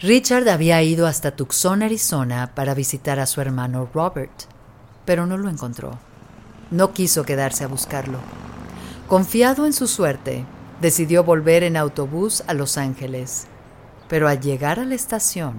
Richard 0.00 0.48
había 0.48 0.80
ido 0.82 1.08
hasta 1.08 1.32
Tucson, 1.32 1.82
Arizona, 1.82 2.52
para 2.54 2.74
visitar 2.74 3.18
a 3.18 3.26
su 3.26 3.40
hermano 3.40 3.88
Robert, 3.92 4.44
pero 5.04 5.26
no 5.26 5.36
lo 5.36 5.48
encontró. 5.48 5.98
No 6.70 6.92
quiso 6.92 7.24
quedarse 7.24 7.64
a 7.64 7.66
buscarlo. 7.66 8.18
Confiado 9.08 9.66
en 9.66 9.72
su 9.72 9.88
suerte, 9.88 10.44
decidió 10.80 11.24
volver 11.24 11.64
en 11.64 11.76
autobús 11.76 12.44
a 12.46 12.54
Los 12.54 12.78
Ángeles, 12.78 13.46
pero 14.08 14.28
al 14.28 14.40
llegar 14.40 14.78
a 14.78 14.84
la 14.84 14.94
estación 14.94 15.54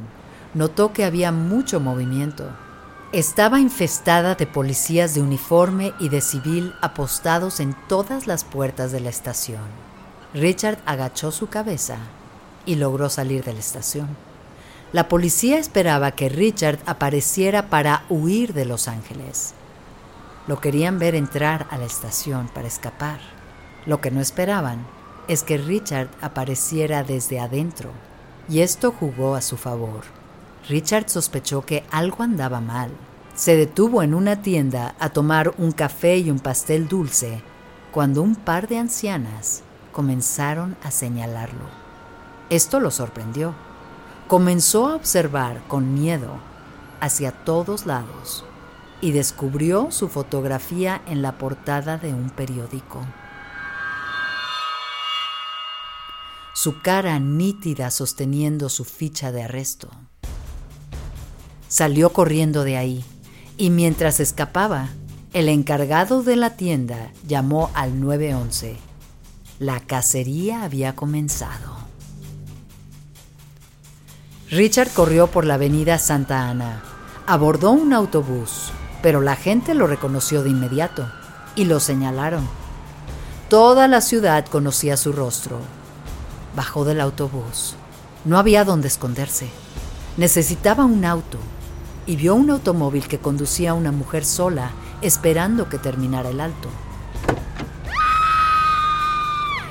notó 0.54 0.94
que 0.94 1.04
había 1.06 1.32
mucho 1.32 1.80
movimiento. 1.80 2.50
Estaba 3.12 3.60
infestada 3.60 4.36
de 4.36 4.48
policías 4.48 5.16
de 5.16 5.22
uniforme 5.22 5.94
y 6.00 6.10
de 6.10 6.22
civil 6.22 6.74
apostados 6.82 7.60
en 7.60 7.76
todas 7.88 8.28
las 8.28 8.44
puertas 8.44 8.92
de 8.92 9.00
la 9.00 9.10
estación. 9.10 9.64
Richard 10.34 10.78
agachó 10.86 11.32
su 11.32 11.48
cabeza 11.48 11.98
y 12.66 12.76
logró 12.76 13.10
salir 13.10 13.44
de 13.44 13.54
la 13.54 13.60
estación. 13.60 14.08
La 14.92 15.08
policía 15.08 15.58
esperaba 15.58 16.12
que 16.12 16.30
Richard 16.30 16.80
apareciera 16.86 17.70
para 17.70 18.04
huir 18.10 18.54
de 18.54 18.66
Los 18.66 18.88
Ángeles. 18.88 19.54
Lo 20.48 20.60
querían 20.60 20.98
ver 20.98 21.14
entrar 21.14 21.68
a 21.70 21.78
la 21.78 21.86
estación 21.86 22.48
para 22.48 22.68
escapar. 22.68 23.20
Lo 23.86 24.02
que 24.02 24.10
no 24.12 24.20
esperaban 24.20 24.86
es 25.30 25.44
que 25.44 25.60
Richard 25.60 26.10
apareciera 26.22 27.04
desde 27.04 27.40
adentro, 27.40 27.92
y 28.50 28.62
esto 28.62 28.92
jugó 28.92 29.36
a 29.36 29.42
su 29.42 29.58
favor. 29.58 30.02
Richard 30.68 31.08
sospechó 31.08 31.64
que 31.64 31.84
algo 31.92 32.24
andaba 32.24 32.60
mal. 32.60 32.90
Se 33.36 33.56
detuvo 33.56 34.02
en 34.02 34.16
una 34.16 34.42
tienda 34.42 34.96
a 35.00 35.10
tomar 35.10 35.54
un 35.60 35.72
café 35.72 36.18
y 36.18 36.32
un 36.32 36.40
pastel 36.40 36.88
dulce 36.88 37.44
cuando 37.92 38.24
un 38.24 38.36
par 38.36 38.68
de 38.68 38.80
ancianas 38.80 39.62
comenzaron 39.92 40.76
a 40.84 40.90
señalarlo. 40.90 41.66
Esto 42.50 42.80
lo 42.80 42.90
sorprendió. 42.90 43.54
Comenzó 44.28 44.88
a 44.88 44.96
observar 44.96 45.62
con 45.68 45.94
miedo 45.94 46.40
hacia 47.02 47.32
todos 47.32 47.86
lados 47.86 48.46
y 49.00 49.12
descubrió 49.12 49.92
su 49.92 50.10
fotografía 50.10 51.04
en 51.06 51.22
la 51.22 51.34
portada 51.34 51.98
de 51.98 52.16
un 52.16 52.32
periódico. 52.32 53.06
Su 56.54 56.82
cara 56.82 57.20
nítida 57.20 57.92
sosteniendo 57.92 58.70
su 58.70 58.84
ficha 58.84 59.32
de 59.32 59.44
arresto. 59.44 59.90
Salió 61.68 62.12
corriendo 62.12 62.64
de 62.64 62.78
ahí 62.78 63.06
y 63.58 63.70
mientras 63.70 64.20
escapaba, 64.20 64.90
el 65.34 65.48
encargado 65.48 66.24
de 66.24 66.36
la 66.36 66.56
tienda 66.56 67.12
llamó 67.28 67.70
al 67.76 68.00
911. 68.00 68.78
La 69.60 69.80
cacería 69.80 70.64
había 70.64 70.96
comenzado. 70.96 71.78
Richard 74.50 74.90
corrió 74.92 75.28
por 75.28 75.46
la 75.46 75.56
avenida 75.56 76.00
Santa 76.00 76.50
Ana, 76.50 76.82
abordó 77.28 77.72
un 77.72 77.94
autobús, 77.94 78.72
pero 79.04 79.22
la 79.22 79.36
gente 79.36 79.76
lo 79.76 79.86
reconoció 79.86 80.42
de 80.42 80.50
inmediato 80.50 81.08
y 81.56 81.66
lo 81.66 81.80
señalaron. 81.80 82.48
Toda 83.50 83.88
la 83.88 84.02
ciudad 84.02 84.48
conocía 84.48 84.98
su 84.98 85.12
rostro 85.12 85.60
Bajó 86.56 86.84
del 86.86 87.02
autobús. 87.02 87.76
No 88.26 88.38
había 88.38 88.66
dónde 88.66 88.88
esconderse. 88.88 89.50
Necesitaba 90.18 90.86
un 90.86 91.06
auto 91.06 91.38
y 92.06 92.16
vio 92.16 92.36
un 92.36 92.50
automóvil 92.50 93.08
que 93.08 93.20
conducía 93.20 93.72
a 93.72 93.76
una 93.76 93.92
mujer 93.92 94.26
sola 94.26 94.72
esperando 95.02 95.70
que 95.70 95.78
terminara 95.78 96.30
el 96.30 96.42
alto. 96.42 96.68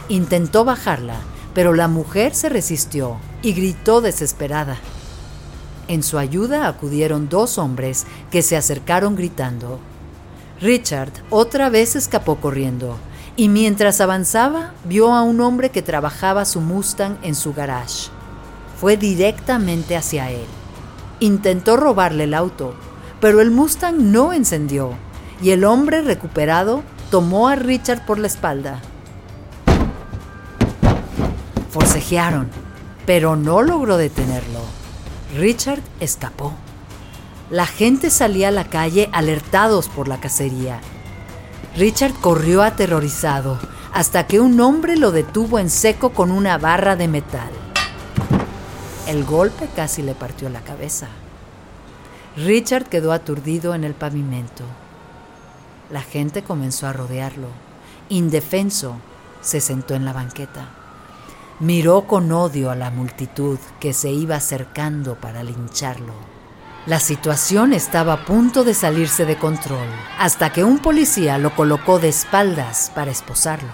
Intentó 0.09 0.65
bajarla, 0.65 1.17
pero 1.53 1.75
la 1.75 1.89
mujer 1.89 2.35
se 2.35 2.49
resistió 2.49 3.17
y 3.43 3.53
gritó 3.53 4.01
desesperada. 4.01 4.79
En 5.89 6.03
su 6.03 6.19
ayuda 6.19 6.69
acudieron 6.69 7.29
dos 7.29 7.59
hombres 7.59 8.07
que 8.31 8.43
se 8.43 8.57
acercaron 8.57 9.17
gritando. 9.17 9.81
Richard 10.61 11.13
otra 11.31 11.69
vez 11.71 11.97
escapó 11.97 12.37
corriendo 12.37 12.99
y 13.39 13.49
mientras 13.49 14.01
avanzaba 14.01 14.73
vio 14.83 15.15
a 15.15 15.23
un 15.23 15.41
hombre 15.41 15.71
que 15.71 15.81
trabajaba 15.81 16.45
su 16.45 16.61
Mustang 16.61 17.19
en 17.23 17.37
su 17.37 17.55
garage. 17.55 18.11
Fue 18.81 18.97
directamente 18.97 19.97
hacia 19.97 20.33
él. 20.33 20.45
Intentó 21.21 21.77
robarle 21.77 22.25
el 22.25 22.35
auto, 22.35 22.75
pero 23.21 23.41
el 23.41 23.53
Mustang 23.53 24.11
no 24.11 24.33
encendió 24.33 24.91
y 25.41 25.51
el 25.51 25.63
hombre 25.65 26.03
recuperado 26.03 26.83
tomó 27.13 27.47
a 27.47 27.55
Richard 27.55 28.05
por 28.07 28.19
la 28.19 28.27
espalda. 28.27 28.81
Forcejearon, 31.71 32.49
pero 33.07 33.37
no 33.37 33.63
logró 33.63 33.99
detenerlo. 33.99 34.63
Richard 35.37 35.81
escapó. 36.01 36.55
La 37.51 37.67
gente 37.67 38.11
salía 38.11 38.49
a 38.49 38.51
la 38.51 38.65
calle 38.65 39.09
alertados 39.13 39.89
por 39.89 40.09
la 40.09 40.19
cacería 40.19 40.81
Richard 41.77 42.15
corrió 42.15 42.63
aterrorizado 42.63 43.59
hasta 43.93 44.27
que 44.27 44.41
un 44.41 44.61
hombre 44.61 44.97
lo 44.97 45.13
detuvo 45.13 45.59
en 45.59 45.71
seco 45.71 46.11
con 46.11 46.31
una 46.31 46.59
barra 46.59 46.97
de 46.97 47.09
metal. 47.09 47.51
El 49.07 49.25
golpe 49.25 49.69
casi 49.75 50.03
le 50.03 50.15
partió 50.15 50.49
la 50.51 50.61
cabeza. 50.61 51.09
Richard 52.37 52.85
quedó 52.85 53.13
aturdido 53.13 53.75
en 53.75 53.85
el 53.85 53.95
pavimento. 53.95 54.65
La 55.91 56.03
gente 56.03 56.43
comenzó 56.43 56.87
a 56.87 56.93
rodearlo. 56.93 57.49
Indefenso, 58.11 58.97
se 59.41 59.61
sentó 59.61 59.95
en 59.95 60.05
la 60.05 60.13
banqueta. 60.13 60.69
Miró 61.61 62.07
con 62.07 62.31
odio 62.31 62.71
a 62.71 62.77
la 62.77 62.91
multitud 62.91 63.59
que 63.81 63.93
se 63.93 64.11
iba 64.11 64.37
acercando 64.37 65.17
para 65.17 65.43
lincharlo. 65.43 66.38
La 66.89 67.01
situación 67.01 67.75
estaba 67.75 68.15
a 68.15 68.25
punto 68.25 68.65
de 68.65 68.73
salirse 68.73 69.27
de 69.27 69.37
control, 69.37 69.87
hasta 70.19 70.55
que 70.55 70.65
un 70.65 70.79
policía 70.79 71.37
lo 71.37 71.55
colocó 71.55 71.99
de 71.99 72.09
espaldas 72.09 72.91
para 72.95 73.11
esposarlo. 73.11 73.69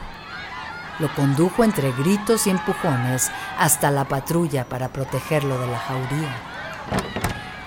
Lo 0.98 1.14
condujo 1.14 1.62
entre 1.62 1.92
gritos 1.92 2.48
y 2.48 2.50
empujones 2.50 3.30
hasta 3.56 3.92
la 3.92 4.08
patrulla 4.08 4.68
para 4.68 4.88
protegerlo 4.88 5.60
de 5.60 5.66
la 5.68 5.78
jauría. 5.78 6.36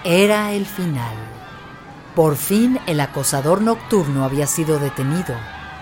Era 0.04 0.52
el 0.52 0.66
final. 0.66 1.16
Por 2.14 2.36
fin 2.36 2.78
el 2.86 3.00
acosador 3.00 3.62
nocturno 3.62 4.26
había 4.26 4.48
sido 4.48 4.80
detenido, 4.80 5.34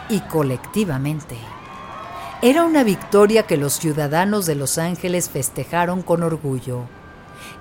y 0.10 0.20
colectivamente. 0.20 1.40
Era 2.44 2.66
una 2.66 2.84
victoria 2.84 3.48
que 3.48 3.58
los 3.58 3.74
ciudadanos 3.80 4.46
de 4.46 4.54
Los 4.54 4.78
Ángeles 4.78 5.28
festejaron 5.28 6.04
con 6.04 6.22
orgullo. 6.22 6.82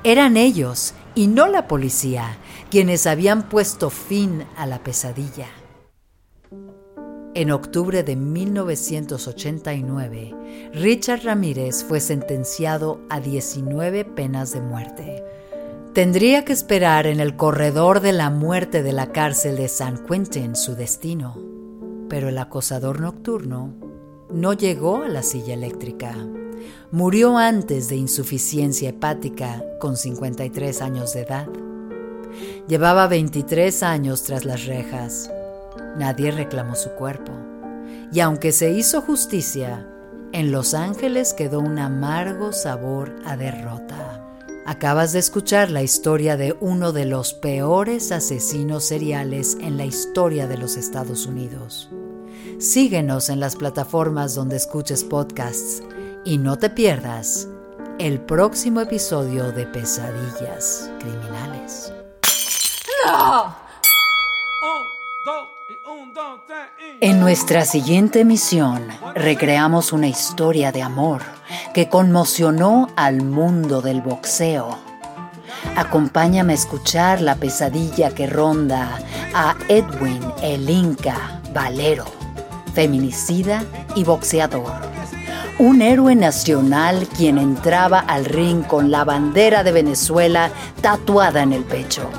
Eran 0.02 0.36
ellos, 0.36 0.92
y 1.14 1.28
no 1.28 1.48
la 1.48 1.68
policía, 1.68 2.38
quienes 2.70 3.06
habían 3.06 3.48
puesto 3.48 3.90
fin 3.90 4.44
a 4.56 4.66
la 4.66 4.82
pesadilla. 4.82 5.48
En 7.36 7.50
octubre 7.50 8.04
de 8.04 8.14
1989, 8.14 10.70
Richard 10.72 11.24
Ramírez 11.24 11.84
fue 11.84 11.98
sentenciado 11.98 13.00
a 13.10 13.18
19 13.20 14.04
penas 14.04 14.52
de 14.52 14.60
muerte. 14.60 15.24
Tendría 15.94 16.44
que 16.44 16.52
esperar 16.52 17.08
en 17.08 17.18
el 17.18 17.34
corredor 17.36 17.98
de 18.00 18.12
la 18.12 18.30
muerte 18.30 18.84
de 18.84 18.92
la 18.92 19.10
cárcel 19.10 19.56
de 19.56 19.66
San 19.68 20.06
Quentin 20.06 20.54
su 20.54 20.76
destino, 20.76 21.36
pero 22.08 22.28
el 22.28 22.38
acosador 22.38 23.00
nocturno 23.00 23.74
no 24.32 24.52
llegó 24.52 25.02
a 25.02 25.08
la 25.08 25.22
silla 25.22 25.54
eléctrica. 25.54 26.14
Murió 26.90 27.38
antes 27.38 27.88
de 27.88 27.96
insuficiencia 27.96 28.90
hepática 28.90 29.64
con 29.80 29.96
53 29.96 30.82
años 30.82 31.12
de 31.14 31.22
edad. 31.22 31.48
Llevaba 32.68 33.06
23 33.06 33.82
años 33.82 34.22
tras 34.22 34.44
las 34.44 34.66
rejas. 34.66 35.30
Nadie 35.96 36.30
reclamó 36.30 36.74
su 36.74 36.90
cuerpo. 36.90 37.32
Y 38.12 38.20
aunque 38.20 38.52
se 38.52 38.72
hizo 38.72 39.00
justicia, 39.00 39.88
en 40.32 40.50
Los 40.50 40.74
Ángeles 40.74 41.32
quedó 41.32 41.60
un 41.60 41.78
amargo 41.78 42.52
sabor 42.52 43.14
a 43.24 43.36
derrota. 43.36 44.20
Acabas 44.66 45.12
de 45.12 45.18
escuchar 45.18 45.70
la 45.70 45.82
historia 45.82 46.36
de 46.36 46.56
uno 46.60 46.92
de 46.92 47.04
los 47.04 47.34
peores 47.34 48.10
asesinos 48.12 48.84
seriales 48.84 49.58
en 49.60 49.76
la 49.76 49.84
historia 49.84 50.46
de 50.48 50.56
los 50.56 50.76
Estados 50.76 51.26
Unidos. 51.26 51.90
Síguenos 52.58 53.28
en 53.28 53.40
las 53.40 53.56
plataformas 53.56 54.34
donde 54.34 54.56
escuches 54.56 55.04
podcasts 55.04 55.82
y 56.24 56.38
no 56.38 56.58
te 56.58 56.70
pierdas 56.70 57.48
el 57.98 58.20
próximo 58.20 58.80
episodio 58.80 59.52
de 59.52 59.66
Pesadillas 59.66 60.90
Criminales. 60.98 61.92
En 67.00 67.20
nuestra 67.20 67.64
siguiente 67.64 68.20
emisión 68.20 68.88
recreamos 69.14 69.92
una 69.92 70.08
historia 70.08 70.72
de 70.72 70.82
amor 70.82 71.22
que 71.72 71.88
conmocionó 71.88 72.88
al 72.96 73.22
mundo 73.22 73.82
del 73.82 74.00
boxeo. 74.00 74.78
Acompáñame 75.76 76.52
a 76.52 76.56
escuchar 76.56 77.20
la 77.20 77.36
pesadilla 77.36 78.10
que 78.14 78.26
ronda 78.26 78.98
a 79.34 79.56
Edwin 79.68 80.20
el 80.42 80.68
Inca 80.68 81.40
Valero 81.52 82.24
feminicida 82.74 83.64
y 83.94 84.04
boxeador. 84.04 84.93
Un 85.58 85.82
héroe 85.82 86.16
nacional 86.16 87.06
quien 87.16 87.38
entraba 87.38 88.00
al 88.00 88.24
ring 88.24 88.64
con 88.64 88.90
la 88.90 89.04
bandera 89.04 89.62
de 89.62 89.70
Venezuela 89.70 90.50
tatuada 90.80 91.44
en 91.44 91.52
el 91.52 91.62
pecho. 91.62 92.10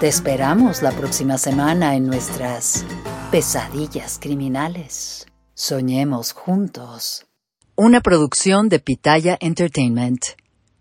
Te 0.00 0.08
esperamos 0.08 0.82
la 0.82 0.90
próxima 0.90 1.38
semana 1.38 1.94
en 1.94 2.06
nuestras 2.06 2.84
pesadillas 3.30 4.18
criminales. 4.20 5.28
Soñemos 5.54 6.32
juntos. 6.32 7.26
Una 7.76 8.00
producción 8.00 8.68
de 8.68 8.80
Pitaya 8.80 9.38
Entertainment. 9.40 10.22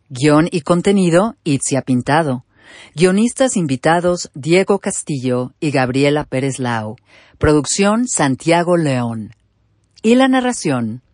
Guión 0.09 0.47
y 0.51 0.61
contenido, 0.61 1.35
Itzia 1.43 1.83
Pintado. 1.83 2.43
Guionistas 2.95 3.55
invitados 3.55 4.31
Diego 4.33 4.79
Castillo 4.79 5.53
y 5.59 5.69
Gabriela 5.69 6.23
Pérez 6.23 6.57
Lau. 6.57 6.95
Producción 7.37 8.07
Santiago 8.07 8.77
León. 8.77 9.35
Y 10.01 10.15
la 10.15 10.27
narración 10.27 11.03